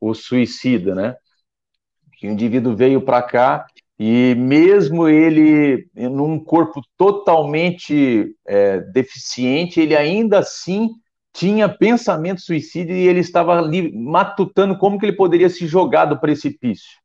[0.01, 1.15] o suicida, né?
[2.19, 3.67] Que o indivíduo veio para cá
[4.05, 10.91] e mesmo ele num corpo totalmente é, deficiente, ele ainda assim
[11.33, 16.19] tinha pensamento suicídio e ele estava ali matutando como que ele poderia se jogar do
[16.19, 16.99] precipício.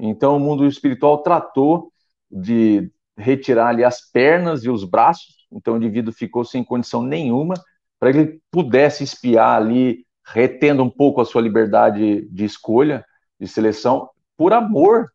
[0.00, 1.92] Então o mundo espiritual tratou
[2.28, 7.54] de retirar ali as pernas e os braços, então o indivíduo ficou sem condição nenhuma
[8.00, 13.04] para que ele pudesse espiar ali, retendo um pouco a sua liberdade de escolha,
[13.38, 15.06] de seleção, por amor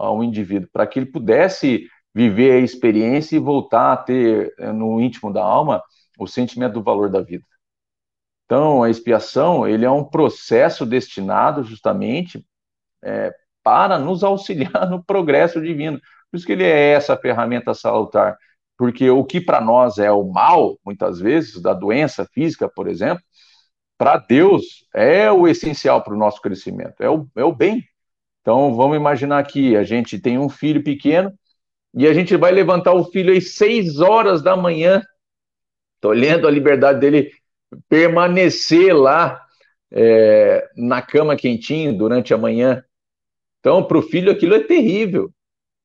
[0.00, 5.00] ao indivíduo, para que ele pudesse viver a experiência e voltar a ter eh, no
[5.00, 5.82] íntimo da alma
[6.18, 7.44] o sentimento do valor da vida.
[8.44, 12.44] Então, a expiação ele é um processo destinado justamente
[13.02, 13.32] é,
[13.62, 16.00] para nos auxiliar no progresso divino.
[16.30, 18.36] Por isso que ele é essa ferramenta salutar.
[18.76, 23.22] Porque o que para nós é o mal, muitas vezes, da doença física, por exemplo,
[23.98, 27.84] para Deus é o essencial para o nosso crescimento, é o, é o bem.
[28.50, 31.32] Então, vamos imaginar que a gente tem um filho pequeno
[31.94, 35.04] e a gente vai levantar o filho às seis horas da manhã,
[36.00, 37.30] tolhendo a liberdade dele
[37.88, 39.40] permanecer lá
[39.92, 42.82] é, na cama quentinho durante a manhã.
[43.60, 45.30] Então, para o filho aquilo é terrível.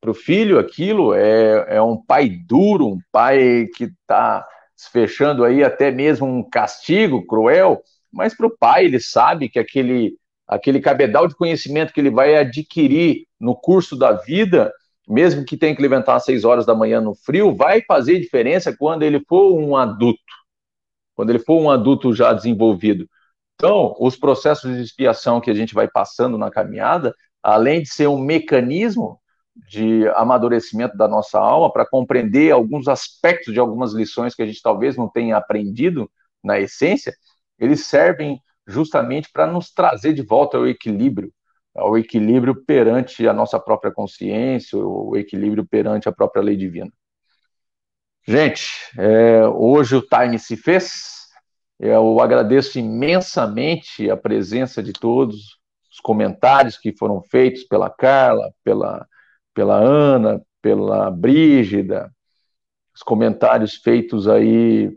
[0.01, 4.43] Para o filho, aquilo é, é um pai duro, um pai que está
[4.91, 10.17] fechando aí até mesmo um castigo cruel, mas para o pai, ele sabe que aquele,
[10.47, 14.71] aquele cabedal de conhecimento que ele vai adquirir no curso da vida,
[15.07, 18.75] mesmo que tenha que levantar às seis horas da manhã no frio, vai fazer diferença
[18.75, 20.19] quando ele for um adulto,
[21.15, 23.07] quando ele for um adulto já desenvolvido.
[23.55, 28.07] Então, os processos de expiação que a gente vai passando na caminhada, além de ser
[28.07, 29.19] um mecanismo
[29.55, 34.61] de amadurecimento da nossa alma para compreender alguns aspectos de algumas lições que a gente
[34.61, 36.11] talvez não tenha aprendido
[36.43, 37.13] na essência,
[37.57, 41.31] eles servem justamente para nos trazer de volta ao equilíbrio,
[41.75, 46.91] ao equilíbrio perante a nossa própria consciência, o equilíbrio perante a própria lei divina.
[48.27, 51.25] Gente, é, hoje o time se fez.
[51.79, 55.59] Eu agradeço imensamente a presença de todos,
[55.91, 59.05] os comentários que foram feitos pela Carla, pela
[59.55, 62.13] pela Ana, pela Brígida,
[62.93, 64.91] os comentários feitos aí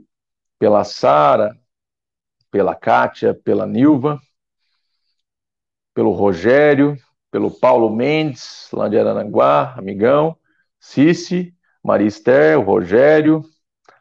[0.59, 1.57] pela Sara,
[2.51, 4.21] pela Kátia, pela Nilva,
[5.95, 6.97] pelo Rogério,
[7.31, 10.37] pelo Paulo Mendes, lá de Aranaguá, amigão,
[10.81, 13.45] Cici, Marister, o Rogério,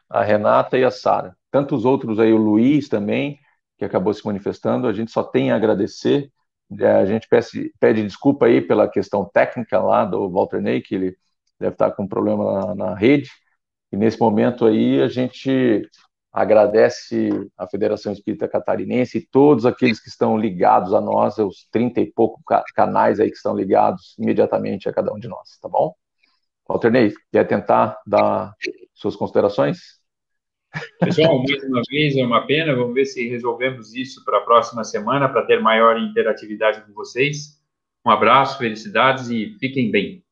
[0.08, 1.36] a Renata e a Sara.
[1.50, 3.38] Tantos outros aí, o Luiz também,
[3.76, 6.30] que acabou se manifestando, a gente só tem a agradecer.
[6.78, 10.94] É, a gente pede, pede, desculpa aí pela questão técnica lá do Walter Ney, que
[10.94, 11.16] ele
[11.58, 13.30] deve estar com um problema na, na rede,
[13.90, 15.88] e nesse momento aí a gente
[16.38, 22.00] agradece a Federação Espírita Catarinense e todos aqueles que estão ligados a nós, os 30
[22.00, 22.40] e pouco
[22.76, 25.92] canais aí que estão ligados imediatamente a cada um de nós, tá bom?
[26.68, 28.52] Walter Ney, quer tentar dar
[28.94, 29.98] suas considerações?
[31.00, 32.76] Pessoal, mais uma vez é uma pena.
[32.76, 37.60] Vamos ver se resolvemos isso para a próxima semana, para ter maior interatividade com vocês.
[38.06, 40.22] Um abraço, felicidades e fiquem bem.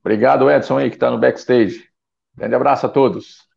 [0.00, 1.84] Obrigado, Edson, aí, que está no backstage.
[2.34, 3.49] Grande abraço a todos.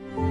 [0.00, 0.29] Bye.